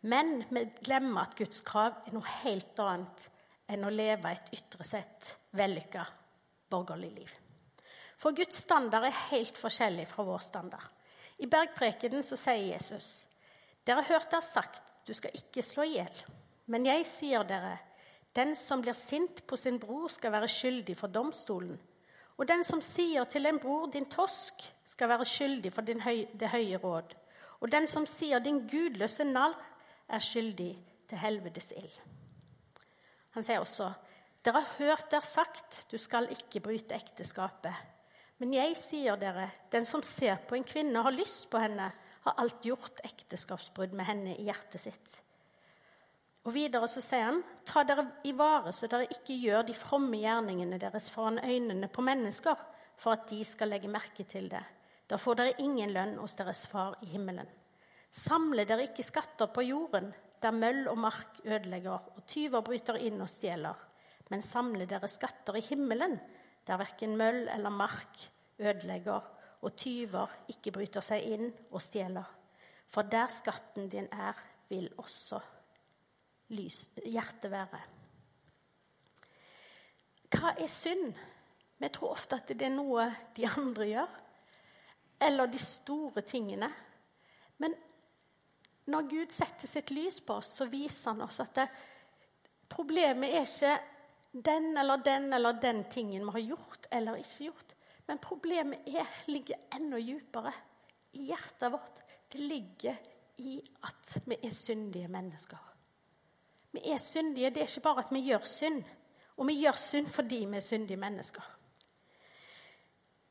Men 0.01 0.45
vi 0.49 0.65
glemmer 0.81 1.27
at 1.27 1.37
Guds 1.37 1.61
krav 1.67 2.07
er 2.07 2.15
noe 2.15 2.37
helt 2.43 2.79
annet 2.81 3.27
enn 3.71 3.85
å 3.85 3.93
leve 3.93 4.33
et 4.33 4.53
ytre 4.57 4.87
sett 4.87 5.35
vellykka 5.57 6.07
borgerlig 6.71 7.11
liv. 7.19 7.35
For 8.21 8.37
Guds 8.37 8.63
standard 8.65 9.07
er 9.09 9.27
helt 9.31 9.59
forskjellig 9.59 10.07
fra 10.11 10.25
vår 10.27 10.43
standard. 10.45 10.87
I 11.41 11.49
bergprekenen 11.49 12.25
så 12.25 12.37
sier 12.37 12.73
Jesus.: 12.73 13.25
Dere 13.85 14.03
har 14.03 14.17
hørt 14.17 14.31
det 14.31 14.43
sagt, 14.45 14.83
du 15.07 15.15
skal 15.17 15.37
ikke 15.37 15.65
slå 15.65 15.87
i 15.89 15.95
hjel. 15.97 16.25
Men 16.67 16.85
jeg 16.87 17.07
sier 17.09 17.45
dere, 17.45 17.79
den 18.37 18.53
som 18.57 18.83
blir 18.83 18.95
sint 18.95 19.41
på 19.47 19.57
sin 19.57 19.79
bror, 19.81 20.09
skal 20.13 20.33
være 20.33 20.49
skyldig 20.49 20.97
for 20.97 21.09
domstolen. 21.09 21.79
Og 22.39 22.47
den 22.49 22.63
som 22.65 22.81
sier 22.81 23.25
til 23.25 23.47
en 23.47 23.59
bror, 23.59 23.89
din 23.91 24.07
tosk, 24.09 24.63
skal 24.87 25.09
være 25.09 25.27
skyldig 25.27 25.73
for 25.73 25.83
høy, 26.05 26.27
det 26.33 26.49
høye 26.49 26.79
råd. 26.79 27.17
Og 27.61 27.73
den 27.73 27.89
som 27.91 28.07
sier, 28.07 28.39
din 28.39 28.63
gudløse 28.69 29.25
narr, 29.25 29.57
er 30.11 30.23
skyldig 30.25 30.73
til 31.11 31.21
helvetes 31.23 31.73
ild. 31.77 31.95
Han 33.37 33.47
sier 33.47 33.63
også, 33.63 33.93
dere 34.45 34.63
har 34.63 34.77
hørt 34.79 35.11
der 35.13 35.25
sagt, 35.27 35.85
du 35.91 35.99
skal 35.99 36.31
ikke 36.33 36.63
bryte 36.65 36.97
ekteskapet. 36.97 37.75
Men 38.41 38.55
jeg 38.57 38.77
sier 38.81 39.19
dere, 39.21 39.51
den 39.73 39.85
som 39.85 40.03
ser 40.07 40.39
på 40.49 40.57
en 40.57 40.65
kvinne 40.65 40.97
og 40.99 41.11
har 41.11 41.19
lyst 41.19 41.45
på 41.53 41.61
henne, 41.61 41.91
har 42.25 42.39
alt 42.41 42.65
gjort 42.65 43.03
ekteskapsbrudd 43.05 43.93
med 43.97 44.09
henne 44.09 44.37
i 44.37 44.47
hjertet 44.49 44.81
sitt. 44.81 45.19
Og 46.49 46.55
Videre 46.57 46.89
så 46.89 47.03
sier 47.05 47.27
han, 47.29 47.43
ta 47.69 47.85
dere 47.85 48.07
i 48.25 48.33
vare 48.37 48.73
så 48.73 48.89
dere 48.89 49.11
ikke 49.13 49.37
gjør 49.37 49.67
de 49.69 49.77
fromme 49.77 50.23
gjerningene 50.23 50.81
deres 50.81 51.11
foran 51.13 51.41
øynene 51.45 51.89
på 51.93 52.05
mennesker, 52.05 52.57
for 53.01 53.17
at 53.17 53.29
de 53.29 53.43
skal 53.45 53.73
legge 53.73 53.93
merke 53.93 54.25
til 54.29 54.49
det. 54.53 54.63
Da 55.09 55.19
får 55.21 55.37
dere 55.37 55.61
ingen 55.61 55.93
lønn 55.93 56.17
hos 56.21 56.37
deres 56.39 56.67
far 56.71 56.97
i 57.05 57.11
himmelen. 57.13 57.49
Samle 58.11 58.65
dere 58.67 58.89
ikke 58.89 59.07
skatter 59.07 59.51
på 59.55 59.63
jorden, 59.63 60.11
der 60.43 60.57
møll 60.57 60.89
og 60.91 60.99
mark 60.99 61.41
ødelegger, 61.45 62.11
og 62.17 62.27
tyver 62.27 62.65
bryter 62.67 62.99
inn 62.99 63.21
og 63.23 63.31
stjeler. 63.31 63.77
Men 64.31 64.43
samle 64.43 64.87
dere 64.89 65.09
skatter 65.11 65.59
i 65.59 65.65
himmelen, 65.65 66.17
der 66.67 66.81
verken 66.81 67.17
møll 67.19 67.47
eller 67.49 67.71
mark 67.71 68.25
ødelegger, 68.59 69.31
og 69.61 69.77
tyver 69.77 70.33
ikke 70.49 70.73
bryter 70.73 71.05
seg 71.05 71.27
inn 71.35 71.51
og 71.71 71.83
stjeler. 71.85 72.27
For 72.91 73.07
der 73.07 73.31
skatten 73.31 73.89
din 73.93 74.09
er, 74.11 74.39
vil 74.71 74.89
også 74.99 75.39
hjertet 76.51 77.51
være. 77.51 77.81
Hva 80.31 80.55
er 80.59 80.71
synd? 80.71 81.13
Vi 81.81 81.89
tror 81.89 82.15
ofte 82.15 82.39
at 82.39 82.51
det 82.51 82.67
er 82.67 82.75
noe 82.75 83.07
de 83.37 83.47
andre 83.49 83.87
gjør, 83.89 84.17
eller 85.27 85.51
de 85.51 85.61
store 85.61 86.23
tingene. 86.27 86.69
Men 87.59 87.75
når 88.91 89.09
Gud 89.11 89.33
setter 89.35 89.71
sitt 89.71 89.91
lys 89.95 90.21
på 90.27 90.39
oss, 90.41 90.53
så 90.59 90.67
viser 90.71 91.13
han 91.13 91.25
oss 91.27 91.41
at 91.43 91.55
det, 91.57 91.67
problemet 92.71 93.35
er 93.35 93.47
ikke 93.47 93.75
den 94.33 94.77
eller 94.79 95.03
den 95.05 95.33
eller 95.35 95.59
den 95.63 95.85
tingen 95.91 96.27
vi 96.27 96.35
har 96.37 96.47
gjort 96.53 96.87
eller 96.91 97.19
ikke 97.21 97.51
gjort. 97.51 97.75
Men 98.07 98.19
problemet 98.19 98.89
er, 98.89 99.07
ligger 99.31 99.59
enda 99.75 99.99
dypere 100.03 100.53
i 101.19 101.29
hjertet 101.31 101.73
vårt. 101.73 102.01
Det 102.31 102.39
ligger 102.43 102.97
i 103.43 103.59
at 103.87 104.17
vi 104.27 104.39
er 104.43 104.55
syndige 104.55 105.09
mennesker. 105.09 105.59
Vi 106.73 106.83
er 106.93 106.99
syndige. 107.03 107.51
Det 107.51 107.63
er 107.63 107.71
ikke 107.71 107.87
bare 107.87 108.05
at 108.05 108.13
vi 108.15 108.25
gjør 108.27 108.47
synd. 108.47 108.83
Og 109.37 109.47
vi 109.49 109.61
gjør 109.63 109.79
synd 109.79 110.11
fordi 110.11 110.45
vi 110.45 110.59
er 110.59 110.67
syndige 110.67 111.01
mennesker. 111.01 111.47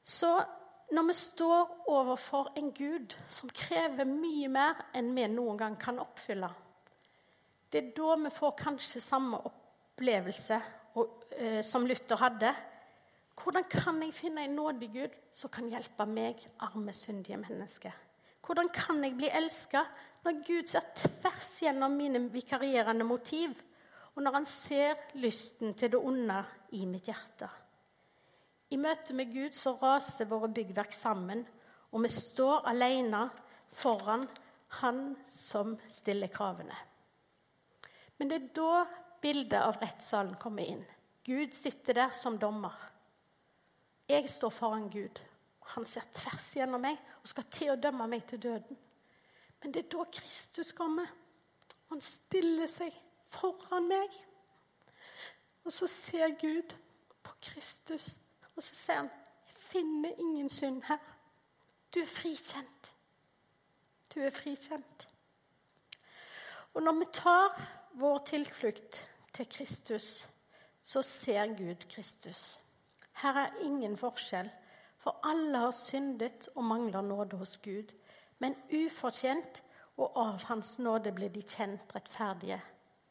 Så 0.04 0.32
når 0.92 1.06
vi 1.08 1.14
står 1.14 1.76
overfor 1.92 2.52
en 2.58 2.72
Gud 2.74 3.14
som 3.30 3.52
krever 3.54 4.08
mye 4.10 4.50
mer 4.52 4.80
enn 4.98 5.12
vi 5.16 5.28
noen 5.30 5.60
gang 5.60 5.78
kan 5.80 6.02
oppfylle, 6.02 6.50
det 7.70 7.84
er 7.84 7.92
da 7.98 8.16
vi 8.24 8.32
får 8.34 8.56
kanskje 8.58 9.02
samme 9.04 9.38
opplevelse 9.46 10.58
uh, 10.98 11.62
som 11.62 11.86
Luther 11.86 12.18
hadde. 12.18 12.54
Hvordan 13.40 13.68
kan 13.70 14.02
jeg 14.02 14.16
finne 14.18 14.48
en 14.48 14.58
nådig 14.58 14.90
Gud 14.96 15.18
som 15.32 15.54
kan 15.54 15.70
hjelpe 15.70 16.08
meg, 16.10 16.42
arme, 16.66 16.96
syndige 16.98 17.38
menneske? 17.38 17.94
Hvordan 18.42 18.72
kan 18.74 19.04
jeg 19.06 19.14
bli 19.20 19.30
elska 19.30 19.84
når 20.26 20.42
Gud 20.48 20.68
ser 20.68 20.88
tvers 20.98 21.52
gjennom 21.64 21.96
mine 21.96 22.22
vikarierende 22.34 23.06
motiv, 23.08 23.54
og 24.16 24.24
når 24.24 24.40
han 24.40 24.48
ser 24.50 25.00
lysten 25.22 25.74
til 25.78 25.94
det 25.94 26.00
onde 26.00 26.42
i 26.76 26.86
mitt 26.90 27.08
hjerte. 27.08 27.48
I 28.70 28.78
møte 28.78 29.16
med 29.18 29.32
Gud 29.34 29.56
så 29.58 29.74
raser 29.82 30.30
våre 30.30 30.50
byggverk 30.54 30.94
sammen, 30.94 31.46
og 31.92 32.04
vi 32.06 32.12
står 32.14 32.68
alene 32.70 33.30
foran 33.74 34.28
Han 34.82 35.16
som 35.26 35.74
stiller 35.90 36.30
kravene. 36.30 36.76
Men 38.18 38.30
det 38.30 38.36
er 38.38 38.52
da 38.54 38.84
bildet 39.22 39.58
av 39.58 39.80
rettssalen 39.82 40.36
kommer 40.38 40.68
inn. 40.68 40.84
Gud 41.26 41.56
sitter 41.58 41.98
der 41.98 42.14
som 42.14 42.38
dommer. 42.38 42.76
Jeg 44.10 44.30
står 44.30 44.54
foran 44.54 44.90
Gud. 44.94 45.20
Han 45.74 45.86
ser 45.86 46.06
tvers 46.14 46.52
gjennom 46.58 46.82
meg 46.82 46.98
og 47.22 47.30
skal 47.30 47.50
til 47.54 47.74
å 47.74 47.80
dømme 47.82 48.08
meg 48.10 48.28
til 48.30 48.42
døden. 48.42 48.78
Men 49.62 49.74
det 49.74 49.86
er 49.86 49.92
da 49.96 50.06
Kristus 50.14 50.72
kommer. 50.78 51.10
Han 51.90 52.02
stiller 52.02 52.70
seg 52.70 52.94
foran 53.34 53.90
meg. 53.90 54.14
Og 55.66 55.74
så 55.74 55.88
ser 55.90 56.38
Gud 56.40 56.74
på 57.24 57.36
Kristus, 57.42 58.14
og 58.60 58.64
så 58.64 58.76
sier 58.76 58.96
han, 58.96 59.10
'Jeg 59.48 59.56
finner 59.56 60.10
ingen 60.20 60.50
synd 60.50 60.82
her. 60.84 60.98
Du 61.96 62.00
er 62.00 62.06
frikjent. 62.06 62.94
Du 64.16 64.20
er 64.20 64.30
frikjent.' 64.30 65.08
Og 66.74 66.84
når 66.84 67.00
vi 67.00 67.06
tar 67.14 67.62
vår 67.94 68.18
tilflukt 68.26 69.06
til 69.34 69.50
Kristus, 69.50 70.28
så 70.84 71.02
ser 71.02 71.48
Gud 71.48 71.88
Kristus. 71.90 72.62
Her 73.14 73.34
er 73.34 73.56
ingen 73.62 73.98
forskjell, 73.98 74.52
for 74.98 75.20
alle 75.24 75.58
har 75.58 75.72
syndet 75.72 76.50
og 76.56 76.64
mangler 76.64 77.02
nåde 77.02 77.38
hos 77.38 77.58
Gud 77.58 77.96
men 78.40 78.56
ufortjent, 78.72 79.64
og 80.00 80.16
av 80.16 80.44
Hans 80.48 80.78
nåde 80.80 81.12
blir 81.12 81.32
de 81.34 81.44
kjent 81.44 81.92
rettferdige, 81.96 82.62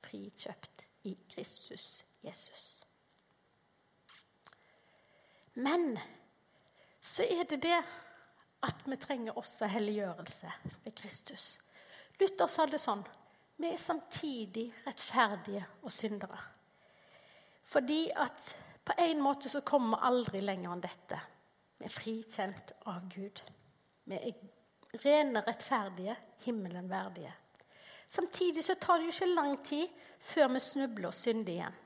frikjøpt 0.04 0.84
i 1.04 1.16
Kristus 1.28 2.04
Jesus. 2.24 2.77
Men 5.58 5.98
så 7.00 7.26
er 7.26 7.46
det 7.50 7.62
det 7.62 7.78
at 8.66 8.84
vi 8.86 8.96
trenger 8.98 9.38
også 9.38 9.68
helliggjørelse 9.70 10.50
ved 10.84 10.94
Kristus. 10.98 11.58
Luther 12.18 12.50
sa 12.50 12.66
det 12.66 12.80
sånn 12.82 13.04
vi 13.58 13.72
er 13.72 13.80
samtidig 13.82 14.68
rettferdige 14.86 15.64
og 15.82 15.90
syndere. 15.90 16.38
Fordi 17.66 18.04
at 18.14 18.44
på 18.86 18.94
en 19.02 19.22
måte 19.22 19.50
så 19.50 19.64
kommer 19.66 19.96
vi 19.98 20.06
aldri 20.06 20.42
lenger 20.44 20.76
enn 20.76 20.84
dette. 20.84 21.18
Vi 21.78 21.88
er 21.88 21.94
frikjent 21.94 22.70
av 22.86 23.08
Gud. 23.10 23.42
Vi 24.06 24.14
er 24.14 25.02
rene, 25.02 25.42
rettferdige, 25.42 26.14
himmelen 26.46 26.86
verdige. 26.90 27.34
Samtidig 28.08 28.64
så 28.64 28.78
tar 28.78 28.98
det 28.98 29.10
jo 29.10 29.16
ikke 29.16 29.34
lang 29.34 29.58
tid 29.66 29.90
før 30.30 30.54
vi 30.54 30.62
snubler 30.62 31.10
og 31.10 31.18
synder 31.18 31.52
igjen. 31.52 31.82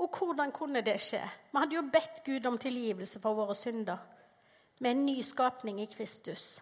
Og 0.00 0.16
hvordan 0.16 0.52
kunne 0.52 0.80
det 0.80 0.96
skje? 1.02 1.20
Vi 1.52 1.58
hadde 1.58 1.76
jo 1.76 1.84
bedt 1.92 2.22
Gud 2.24 2.46
om 2.48 2.58
tilgivelse 2.58 3.20
for 3.20 3.36
våre 3.36 3.54
synder 3.54 4.00
med 4.80 4.94
en 4.94 5.04
ny 5.04 5.20
skapning 5.22 5.80
i 5.82 5.88
Kristus. 5.92 6.54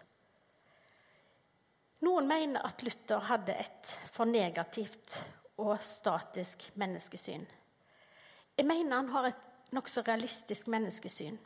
Noen 2.03 2.27
mener 2.27 2.63
at 2.67 2.83
Luther 2.83 3.23
hadde 3.27 3.55
et 3.59 3.93
for 4.11 4.27
negativt 4.27 5.15
og 5.59 5.77
statisk 5.83 6.69
menneskesyn. 6.79 7.45
Jeg 8.57 8.67
mener 8.67 8.95
han 8.95 9.11
har 9.13 9.29
et 9.29 9.71
nokså 9.75 10.03
realistisk 10.07 10.67
menneskesyn. 10.67 11.37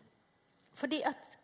Fordi 0.73 1.01
at 1.05 1.37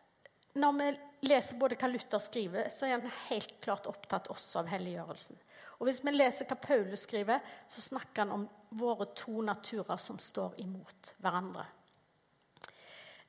når 0.57 0.77
vi 0.77 0.89
leser 1.25 1.59
både 1.59 1.77
hva 1.79 1.89
Luther 1.91 2.21
skriver, 2.23 2.69
så 2.73 2.87
er 2.87 2.97
han 2.97 3.17
helt 3.29 3.55
klart 3.63 3.89
opptatt 3.89 4.29
også 4.31 4.61
av 4.61 4.69
helliggjørelsen. 4.71 5.39
Og 5.79 5.87
hvis 5.87 6.01
vi 6.03 6.13
leser 6.13 6.47
hva 6.47 6.57
Paulus 6.59 7.05
skriver, 7.07 7.43
så 7.71 7.83
snakker 7.83 8.25
han 8.25 8.35
om 8.35 8.47
våre 8.79 9.09
to 9.17 9.41
naturer 9.45 9.99
som 10.01 10.19
står 10.19 10.59
imot 10.63 11.13
hverandre. 11.23 11.65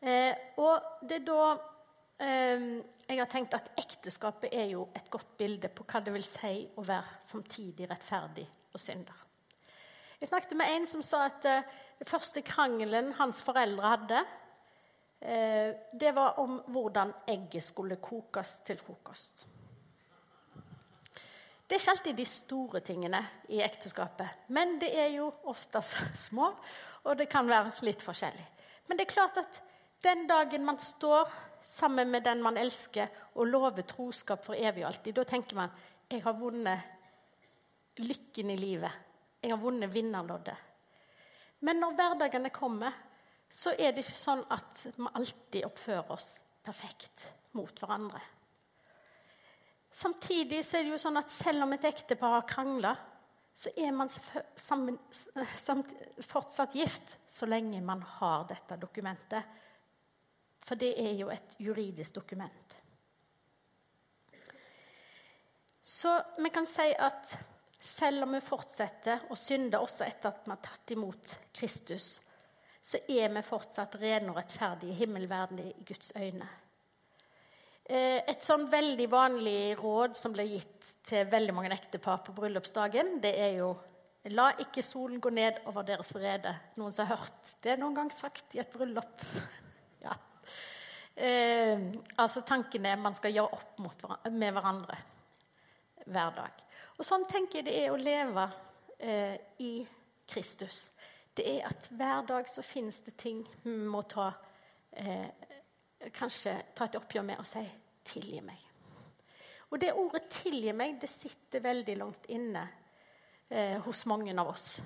Eh, 0.01 0.33
og 0.59 1.05
det 1.07 1.21
er 1.21 1.27
da 1.29 1.43
eh, 2.25 2.69
jeg 3.07 3.21
har 3.21 3.31
tenkt 3.31 3.57
at 3.59 3.71
ekteskapet 3.79 4.55
er 4.57 4.73
jo 4.73 4.87
et 4.97 5.11
godt 5.13 5.35
bilde 5.39 5.69
på 5.75 5.85
hva 5.87 6.01
det 6.03 6.15
vil 6.15 6.27
si 6.27 6.55
å 6.75 6.85
være 6.87 7.21
samtidig 7.29 7.91
rettferdig 7.91 8.47
og 8.73 8.81
synder. 8.81 9.27
Jeg 10.21 10.29
snakket 10.29 10.57
med 10.59 10.73
en 10.75 10.87
som 10.89 11.05
sa 11.05 11.23
at 11.29 11.47
eh, 11.49 11.69
den 12.01 12.09
første 12.09 12.43
krangelen 12.45 13.13
hans 13.21 13.43
foreldre 13.45 13.95
hadde, 13.95 14.25
det 15.21 16.13
var 16.17 16.39
om 16.41 16.55
hvordan 16.73 17.11
egget 17.29 17.65
skulle 17.65 17.99
kokes 18.01 18.55
til 18.65 18.79
frokost. 18.81 19.43
Det 21.71 21.77
er 21.77 21.83
ikke 21.83 21.93
alltid 21.93 22.17
de 22.19 22.25
store 22.27 22.81
tingene 22.81 23.21
i 23.53 23.61
ekteskapet, 23.63 24.47
men 24.49 24.79
det 24.81 24.89
er 24.99 25.13
jo 25.15 25.29
oftest 25.53 26.01
små, 26.27 26.49
og 27.05 27.19
det 27.19 27.29
kan 27.31 27.47
være 27.47 27.85
litt 27.87 28.03
forskjellig. 28.03 28.47
Men 28.89 28.99
det 28.99 29.05
er 29.05 29.13
klart 29.13 29.39
at 29.39 29.61
den 30.03 30.25
dagen 30.27 30.65
man 30.67 30.81
står 30.83 31.29
sammen 31.63 32.11
med 32.11 32.25
den 32.25 32.43
man 32.43 32.59
elsker, 32.59 33.07
og 33.35 33.47
lover 33.47 33.85
troskap 33.87 34.43
for 34.45 34.59
evig 34.59 34.83
og 34.83 34.89
alltid, 34.89 35.15
da 35.15 35.25
tenker 35.29 35.61
man 35.61 35.77
jeg 36.11 36.25
har 36.25 36.35
vunnet 36.35 38.01
lykken 38.03 38.51
i 38.51 38.57
livet. 38.59 38.91
Jeg 39.43 39.53
har 39.53 39.63
vunnet 39.63 39.95
vinnerloddet. 39.95 40.57
Men 41.61 41.79
når 41.79 41.95
hverdagene 41.95 42.51
kommer, 42.51 42.97
så 43.51 43.75
er 43.75 43.93
det 43.93 44.05
ikke 44.05 44.19
sånn 44.19 44.45
at 44.55 44.85
vi 44.95 45.11
alltid 45.11 45.67
oppfører 45.67 46.13
oss 46.15 46.29
perfekt 46.65 47.27
mot 47.59 47.75
hverandre. 47.83 48.21
Samtidig 49.91 50.61
er 50.63 50.85
det 50.85 50.93
jo 50.93 51.01
sånn 51.03 51.19
at 51.19 51.33
selv 51.35 51.67
om 51.67 51.75
et 51.75 51.87
ektepar 51.89 52.37
har 52.37 52.47
krangla, 52.49 52.95
så 53.51 53.73
er 53.77 53.91
man 53.93 54.09
sammen, 54.57 54.97
fortsatt 56.33 56.77
gift 56.79 57.17
så 57.29 57.49
lenge 57.51 57.83
man 57.83 58.05
har 58.21 58.47
dette 58.49 58.79
dokumentet. 58.81 59.59
For 60.63 60.79
det 60.79 60.93
er 61.03 61.17
jo 61.19 61.33
et 61.35 61.57
juridisk 61.59 62.15
dokument. 62.21 62.77
Så 65.83 66.13
vi 66.39 66.53
kan 66.55 66.69
si 66.71 66.87
at 66.95 67.35
selv 67.81 68.23
om 68.23 68.37
vi 68.37 68.45
fortsetter 68.45 69.27
å 69.33 69.37
synde 69.37 69.81
også 69.83 70.07
etter 70.07 70.31
at 70.31 70.45
vi 70.45 70.53
har 70.53 70.63
tatt 70.63 70.93
imot 70.95 71.33
Kristus, 71.57 72.13
så 72.81 73.03
er 73.09 73.29
vi 73.35 73.43
fortsatt 73.45 73.99
rene 74.01 74.33
og 74.33 74.39
rettferdige 74.41 74.97
himmelverdige 75.03 75.75
i 75.75 75.87
Guds 75.87 76.13
øyne. 76.17 76.49
Eh, 77.91 78.21
et 78.31 78.45
sånn 78.47 78.69
veldig 78.71 79.07
vanlig 79.11 79.77
råd 79.81 80.17
som 80.17 80.33
ble 80.35 80.47
gitt 80.49 80.91
til 81.09 81.29
veldig 81.29 81.55
mange 81.57 81.73
ektepar 81.75 82.23
på 82.25 82.35
bryllupsdagen, 82.37 83.19
det 83.25 83.35
er 83.37 83.57
jo 83.61 83.75
La 84.29 84.51
ikke 84.61 84.83
solen 84.85 85.17
gå 85.17 85.31
ned 85.33 85.63
over 85.71 85.87
deres 85.89 86.11
vrede. 86.13 86.51
Noen 86.77 86.93
som 86.93 87.07
har 87.09 87.23
hørt 87.23 87.55
det 87.65 87.79
noen 87.81 87.95
gang 87.97 88.11
sagt 88.13 88.53
i 88.53 88.61
et 88.61 88.69
bryllup? 88.69 89.23
ja. 90.05 90.13
Eh, 91.17 91.81
altså 92.21 92.43
tanken 92.45 92.85
er 92.85 93.01
man 93.01 93.17
skal 93.17 93.33
gjøre 93.33 93.57
opp 93.57 93.81
mot, 93.81 94.05
med 94.29 94.53
hverandre 94.53 94.99
hver 96.05 96.37
dag. 96.37 96.61
Og 96.99 97.09
sånn 97.09 97.25
tenker 97.31 97.63
jeg 97.63 97.71
det 97.71 97.79
er 97.81 97.95
å 97.95 98.01
leve 98.01 98.45
eh, 99.01 99.41
i 99.65 99.73
Kristus. 100.29 100.90
Det 101.37 101.47
er 101.47 101.69
at 101.69 101.89
hver 101.95 102.27
dag 102.27 102.49
så 102.49 102.63
finnes 102.63 103.01
det 103.07 103.17
ting 103.21 103.45
vi 103.63 103.71
må 103.71 104.03
ta 104.11 104.33
eh, 104.93 105.29
kanskje 106.09 106.55
ta 106.75 106.87
et 106.89 106.99
oppgjør 106.99 107.27
med 107.27 107.41
og 107.43 107.47
si 107.47 107.63
'tilgi 108.05 108.41
meg'. 108.41 108.67
Og 109.71 109.81
det 109.81 109.93
ordet 109.93 110.29
'tilgi 110.31 110.73
meg' 110.73 111.01
det 111.01 111.09
sitter 111.09 111.61
veldig 111.61 111.97
langt 111.97 112.27
inne 112.29 112.69
eh, 113.51 113.79
hos 113.79 114.07
mange 114.07 114.35
av 114.41 114.49
oss. 114.49 114.81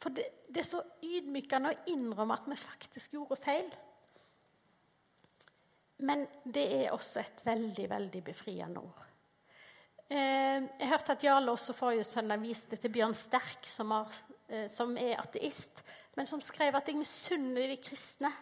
For 0.00 0.10
det, 0.10 0.24
det, 0.48 0.60
er 0.60 0.68
så 0.68 0.82
ydmykende 1.02 1.70
å 1.70 1.80
innrømme 1.92 2.34
at 2.34 2.48
vi 2.48 2.56
faktisk 2.56 3.12
gjorde 3.12 3.36
feil. 3.36 3.70
Men 5.98 6.26
det 6.44 6.64
er 6.84 6.92
også 6.92 7.20
et 7.20 7.42
veldig, 7.44 7.90
veldig 7.90 8.22
befriende 8.24 8.80
ord. 8.80 9.02
Eh, 10.10 10.64
jeg 10.80 10.88
hørte 10.88 11.12
at 11.12 11.24
Jarle 11.24 11.52
også 11.52 11.76
forrige 11.76 12.04
søndag 12.04 12.40
viste 12.40 12.76
til 12.76 12.90
Bjørn 12.90 13.14
Sterk, 13.14 13.68
som, 13.68 13.92
har, 13.92 14.08
som 14.72 14.96
er 14.98 15.20
ateist, 15.20 15.82
men 16.18 16.26
som 16.26 16.40
skrev 16.42 16.74
at 16.74 16.88
jeg 16.88 16.98
misunner 16.98 17.70
de 17.70 17.76
kristne 17.82 18.32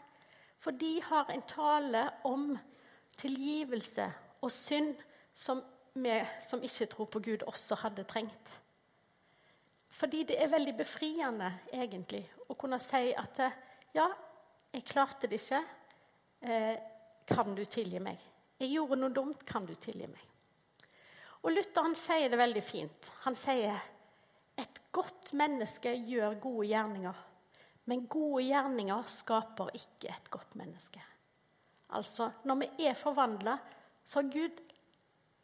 for 0.59 0.71
de 0.71 1.03
har 1.03 1.31
en 1.31 1.43
tale 1.43 2.05
om 2.27 2.51
tilgivelse 3.19 4.07
og 4.43 4.51
synd 4.53 4.97
som 5.35 5.63
vi 5.99 6.15
som 6.47 6.63
ikke 6.63 6.87
tror 6.87 7.07
på 7.11 7.21
Gud, 7.23 7.43
også 7.43 7.75
hadde 7.83 8.05
trengt. 8.07 8.51
Fordi 9.91 10.23
det 10.23 10.37
er 10.43 10.51
veldig 10.53 10.77
befriende, 10.79 11.49
egentlig, 11.73 12.23
å 12.47 12.55
kunne 12.55 12.79
si 12.83 13.11
at 13.19 13.41
ja, 13.95 14.07
jeg 14.71 14.85
klarte 14.87 15.27
det 15.27 15.41
ikke. 15.41 15.63
Eh, 16.41 16.77
kan 17.27 17.55
du 17.57 17.65
tilgi 17.65 17.99
meg? 18.03 18.21
Jeg 18.61 18.77
gjorde 18.77 18.99
noe 19.01 19.15
dumt. 19.15 19.43
Kan 19.47 19.67
du 19.67 19.75
tilgi 19.75 20.07
meg? 20.07 20.23
Og 21.43 21.51
Luther 21.55 21.87
han 21.87 21.97
sier 21.99 22.31
det 22.31 22.39
veldig 22.39 22.63
fint. 22.63 23.11
Han 23.25 23.35
sier 23.39 23.75
et 24.59 24.81
godt 24.93 25.33
menneske 25.39 25.93
gjør 26.09 26.39
gode 26.43 26.67
gjerninger. 26.71 27.25
Men 27.89 28.07
gode 28.11 28.43
gjerninger 28.45 29.07
skaper 29.13 29.71
ikke 29.79 30.11
et 30.13 30.31
godt 30.33 30.57
menneske. 30.61 31.01
Altså, 31.97 32.31
når 32.45 32.61
vi 32.63 32.89
er 32.89 32.99
forvandla, 32.99 33.57
så 34.05 34.21
har 34.21 34.33
Gud 34.33 34.59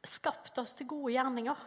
skapt 0.05 0.59
oss 0.61 0.74
til 0.77 0.90
gode 0.90 1.14
gjerninger. 1.14 1.62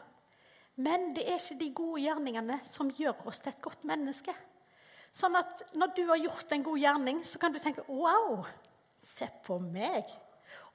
Men 0.78 1.10
det 1.18 1.26
er 1.26 1.40
ikke 1.42 1.58
de 1.64 1.72
gode 1.74 2.04
gjerningene 2.04 2.60
som 2.70 2.92
gjør 2.94 3.26
oss 3.30 3.42
til 3.42 3.56
et 3.56 3.64
godt 3.66 3.88
menneske. 3.90 4.36
Sånn 5.18 5.34
at 5.40 5.64
når 5.74 5.96
du 5.98 6.04
har 6.12 6.22
gjort 6.22 6.54
en 6.54 6.66
god 6.68 6.82
gjerning, 6.84 7.24
så 7.26 7.42
kan 7.42 7.54
du 7.54 7.58
tenke 7.64 7.86
Wow, 7.90 8.44
se 9.02 9.26
på 9.48 9.58
meg. 9.64 10.12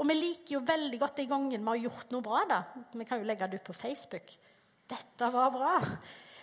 Og 0.01 0.09
vi 0.09 0.17
liker 0.19 0.57
jo 0.57 0.65
veldig 0.67 0.99
godt 0.99 1.21
de 1.21 1.29
gangene 1.31 1.63
vi 1.63 1.71
har 1.77 1.85
gjort 1.87 2.11
noe 2.15 2.25
bra. 2.25 2.43
da. 2.49 2.61
Vi 2.91 3.07
kan 3.07 3.23
jo 3.23 3.29
legge 3.29 3.47
det 3.47 3.61
ut 3.61 3.69
på 3.71 3.79
Facebook. 3.85 4.35
Dette 4.91 5.31
var 5.31 5.55
bra. 5.55 5.77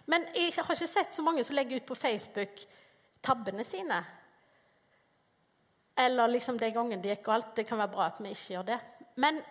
Men 0.09 0.25
jeg 0.33 0.55
har 0.57 0.73
ikke 0.73 0.89
sett 0.89 1.13
så 1.13 1.23
mange 1.25 1.43
som 1.45 1.57
legger 1.57 1.79
ut 1.79 1.89
på 1.89 1.97
Facebook 1.97 2.63
tabbene 3.21 3.63
sine. 3.67 3.99
Eller 5.99 6.31
liksom 6.31 6.57
de 6.57 6.71
gangen 6.73 7.01
det 7.03 7.13
gikk 7.13 7.25
galt. 7.27 7.55
Det 7.55 7.67
kan 7.67 7.81
være 7.81 7.93
bra 7.93 8.07
at 8.09 8.21
vi 8.23 8.31
ikke 8.33 8.53
gjør 8.55 8.69
det. 8.71 8.79
Men 9.19 9.41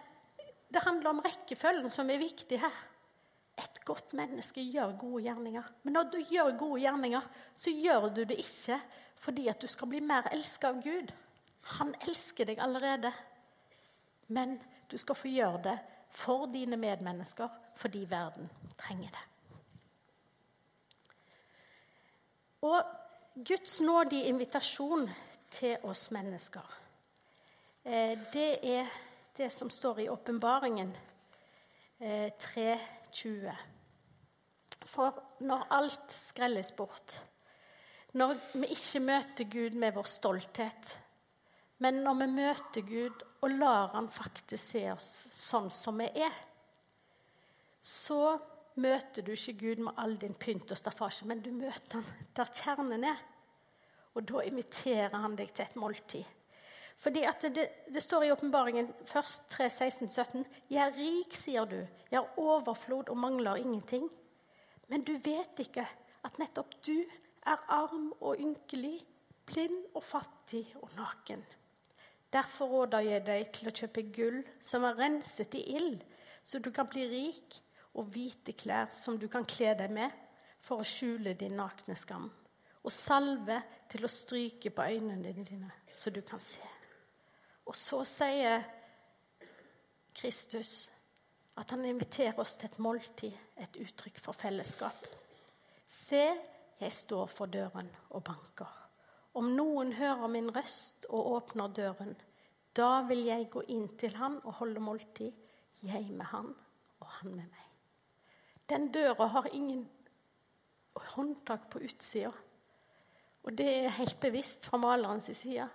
det 0.73 0.85
handler 0.85 1.13
om 1.13 1.23
rekkefølgen 1.25 1.93
som 1.93 2.11
er 2.11 2.23
viktig 2.23 2.61
her. 2.63 2.81
Et 3.59 3.81
godt 3.85 4.15
menneske 4.17 4.63
gjør 4.63 4.97
gode 4.99 5.23
gjerninger. 5.27 5.71
Men 5.83 5.99
når 5.99 6.11
du 6.13 6.19
gjør 6.23 6.57
gode 6.59 6.81
gjerninger, 6.83 7.31
så 7.55 7.75
gjør 7.75 8.09
du 8.15 8.23
det 8.25 8.39
ikke 8.39 8.81
fordi 9.19 9.49
at 9.51 9.61
du 9.61 9.67
skal 9.67 9.91
bli 9.91 10.01
mer 10.01 10.29
elska 10.33 10.71
av 10.71 10.83
Gud. 10.83 11.11
Han 11.79 11.95
elsker 12.07 12.49
deg 12.49 12.63
allerede. 12.63 13.13
Men 14.29 14.57
du 14.91 14.97
skal 14.99 15.19
få 15.19 15.33
gjøre 15.33 15.65
det 15.71 15.79
for 16.15 16.47
dine 16.53 16.79
medmennesker 16.81 17.51
fordi 17.79 18.07
verden 18.11 18.49
trenger 18.79 19.11
det. 19.15 19.28
Og 22.61 22.83
Guds 23.47 23.81
nådige 23.81 24.27
invitasjon 24.27 25.11
til 25.51 25.77
oss 25.87 26.09
mennesker, 26.11 26.65
eh, 27.85 28.19
det 28.33 28.59
er 28.63 28.89
det 29.37 29.53
som 29.53 29.71
står 29.71 29.99
i 29.99 30.09
åpenbaringen 30.09 30.97
3.20. 32.01 33.47
Eh, 33.47 33.57
For 34.87 35.23
når 35.41 35.67
alt 35.71 36.13
skrelles 36.13 36.73
bort, 36.73 37.23
når 38.13 38.35
vi 38.55 38.67
ikke 38.73 39.01
møter 39.05 39.45
Gud 39.45 39.71
med 39.71 39.93
vår 39.93 40.07
stolthet, 40.09 40.99
men 41.79 42.03
når 42.03 42.15
vi 42.15 42.27
møter 42.27 42.81
Gud 42.83 43.23
og 43.41 43.51
lar 43.51 43.93
Han 43.95 44.09
faktisk 44.09 44.71
se 44.71 44.91
oss 44.91 45.27
sånn 45.31 45.71
som 45.71 45.99
vi 45.99 46.09
er, 46.17 46.35
så 47.83 48.39
møter 48.81 49.25
du 49.25 49.33
ikke 49.35 49.59
Gud 49.61 49.83
med 49.85 49.99
all 49.99 50.17
din 50.21 50.37
pynt 50.39 50.71
og 50.73 50.79
staffasje, 50.79 51.27
men 51.29 51.43
du 51.45 51.51
møter 51.55 51.99
han 51.99 52.27
der 52.37 52.51
kjernen 52.55 53.05
er. 53.05 53.21
Og 54.15 54.27
da 54.29 54.43
inviterer 54.47 55.15
han 55.15 55.37
deg 55.39 55.53
til 55.55 55.67
et 55.67 55.77
måltid. 55.79 56.35
Fordi 56.99 57.23
det, 57.55 57.69
det 57.95 58.03
står 58.03 58.25
i 58.27 58.31
åpenbaringen 58.35 58.89
først 59.07 59.45
3, 59.51 59.71
16, 59.71 60.09
17 60.11 60.47
Jeg 60.71 60.83
er 60.83 60.97
rik, 60.97 61.35
sier 61.37 61.65
du. 61.65 61.79
Jeg 62.11 62.19
har 62.19 62.39
overflod 62.39 63.09
og 63.09 63.17
mangler 63.17 63.61
ingenting. 63.61 64.09
Men 64.89 65.05
du 65.07 65.15
vet 65.23 65.63
ikke 65.63 65.87
at 66.25 66.39
nettopp 66.39 66.75
du 66.87 66.97
er 67.47 67.63
arm 67.69 68.11
og 68.21 68.41
ynkelig, 68.41 69.05
blind 69.47 69.85
og 69.95 70.03
fattig 70.05 70.65
og 70.83 70.91
naken. 70.97 71.45
Derfor 72.33 72.67
råder 72.67 73.07
jeg 73.07 73.25
deg 73.27 73.53
til 73.57 73.71
å 73.71 73.77
kjøpe 73.79 74.05
gull 74.13 74.43
som 74.61 74.85
er 74.85 74.99
renset 74.99 75.55
i 75.57 75.63
ild, 75.79 76.03
så 76.45 76.59
du 76.61 76.69
kan 76.75 76.89
bli 76.91 77.07
rik, 77.09 77.61
og 77.99 78.11
hvite 78.15 78.55
klær 78.55 78.93
som 78.95 79.19
du 79.19 79.27
kan 79.31 79.47
kle 79.49 79.75
deg 79.79 79.93
med 79.93 80.15
for 80.63 80.81
å 80.83 80.87
skjule 80.87 81.35
din 81.39 81.57
nakne 81.59 81.97
skam, 81.99 82.29
og 82.83 82.95
salve 82.95 83.59
til 83.91 84.07
å 84.07 84.11
stryke 84.13 84.71
på 84.75 84.87
øynene 84.87 85.33
dine, 85.35 85.71
så 85.93 86.11
du 86.15 86.21
kan 86.27 86.41
se. 86.43 86.63
Og 87.69 87.77
så 87.77 88.01
sier 88.09 88.63
Kristus 90.17 90.89
at 91.59 91.75
han 91.75 91.85
inviterer 91.85 92.39
oss 92.41 92.57
til 92.57 92.71
et 92.71 92.79
måltid, 92.83 93.35
et 93.59 93.77
uttrykk 93.83 94.21
for 94.23 94.37
fellesskap. 94.37 95.07
Se, 95.89 96.25
jeg 96.79 96.95
står 96.95 97.27
for 97.33 97.51
døren 97.51 97.91
og 98.15 98.23
banker. 98.25 98.71
Om 99.39 99.53
noen 99.55 99.93
hører 99.99 100.31
min 100.31 100.51
røst 100.55 101.07
og 101.11 101.33
åpner 101.37 101.75
døren, 101.75 102.15
da 102.79 103.03
vil 103.09 103.25
jeg 103.27 103.51
gå 103.53 103.65
inn 103.75 103.89
til 103.99 104.15
han 104.19 104.39
og 104.45 104.61
holde 104.63 104.83
måltid, 104.83 105.33
jeg 105.83 106.11
med 106.11 106.31
han 106.33 106.53
og 107.01 107.11
han 107.21 107.35
med 107.35 107.47
meg. 107.47 107.68
Den 108.69 108.91
døra 108.93 109.27
har 109.27 109.49
ingen 109.53 109.89
håndtak 110.95 111.71
på 111.71 111.81
utsida. 111.81 112.33
Og 113.43 113.55
det 113.57 113.69
er 113.69 113.95
helt 113.97 114.19
bevisst 114.21 114.67
fra 114.69 114.81
malerens 114.81 115.31
side. 115.37 115.69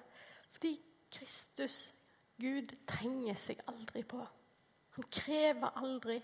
Fordi 0.53 0.75
Kristus, 1.13 1.93
Gud, 2.37 2.73
trenger 2.87 3.37
seg 3.39 3.63
aldri 3.69 4.03
på. 4.05 4.19
Han 4.93 5.07
krever 5.09 5.79
aldri 5.81 6.19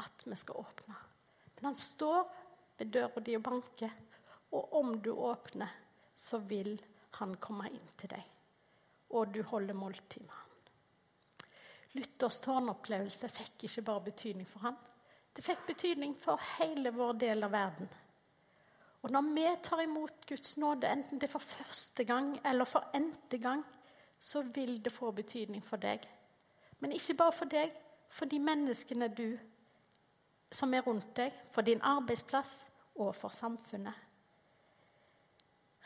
at 0.00 0.24
vi 0.24 0.36
skal 0.36 0.62
åpne. 0.62 0.96
Men 1.54 1.70
han 1.70 1.76
står 1.76 2.22
ved 2.78 2.92
døra 2.94 3.20
di 3.20 3.36
og 3.36 3.44
banker, 3.44 3.92
og 4.52 4.72
om 4.80 4.94
du 5.02 5.12
åpner, 5.12 5.68
så 6.16 6.38
vil 6.38 6.74
han 7.18 7.36
komme 7.40 7.68
inn 7.68 7.92
til 8.00 8.12
deg. 8.12 8.24
Og 9.12 9.32
du 9.34 9.42
holder 9.44 9.76
måltid 9.76 10.24
med 10.24 10.32
han. 10.32 10.48
Luthers 11.92 12.40
tårnopplevelse 12.40 13.28
fikk 13.28 13.66
ikke 13.68 13.84
bare 13.84 14.06
betydning 14.08 14.48
for 14.48 14.64
han. 14.64 14.78
Det 15.36 15.44
fikk 15.44 15.66
betydning 15.66 16.14
for 16.16 16.40
hele 16.58 16.92
vår 16.92 17.12
del 17.20 17.44
av 17.44 17.52
verden. 17.52 17.88
Og 19.02 19.10
når 19.10 19.30
vi 19.34 19.46
tar 19.64 19.80
imot 19.82 20.26
Guds 20.28 20.56
nåde, 20.56 20.88
enten 20.88 21.18
det 21.18 21.26
er 21.26 21.32
for 21.32 21.42
første 21.54 22.04
gang 22.04 22.36
eller 22.46 22.68
for 22.68 22.90
n-te 22.94 23.38
gang, 23.38 23.64
så 24.20 24.42
vil 24.42 24.76
det 24.84 24.92
få 24.92 25.10
betydning 25.10 25.64
for 25.64 25.76
deg. 25.82 26.04
Men 26.78 26.92
ikke 26.92 27.16
bare 27.18 27.32
for 27.32 27.50
deg, 27.50 27.72
for 28.08 28.30
de 28.30 28.38
menneskene 28.38 29.08
du 29.08 29.38
som 30.52 30.74
er 30.74 30.84
rundt 30.86 31.16
deg, 31.16 31.32
for 31.50 31.66
din 31.66 31.82
arbeidsplass 31.82 32.70
og 32.94 33.14
for 33.16 33.32
samfunnet. 33.32 33.94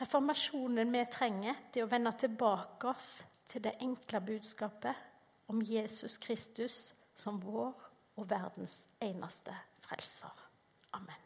Reformasjonen 0.01 0.93
vi 0.93 1.05
trenger, 1.09 1.55
det 1.73 1.81
er 1.81 1.87
å 1.87 1.91
vende 1.91 2.13
tilbake 2.21 2.91
oss 2.91 3.11
til 3.49 3.63
det 3.65 3.79
enkle 3.81 4.21
budskapet 4.21 5.05
om 5.49 5.63
Jesus 5.63 6.19
Kristus 6.19 6.93
som 7.17 7.39
vår 7.41 7.86
og 8.17 8.31
verdens 8.31 8.79
eneste 9.01 9.55
frelser. 9.81 10.49
Amen. 10.93 11.26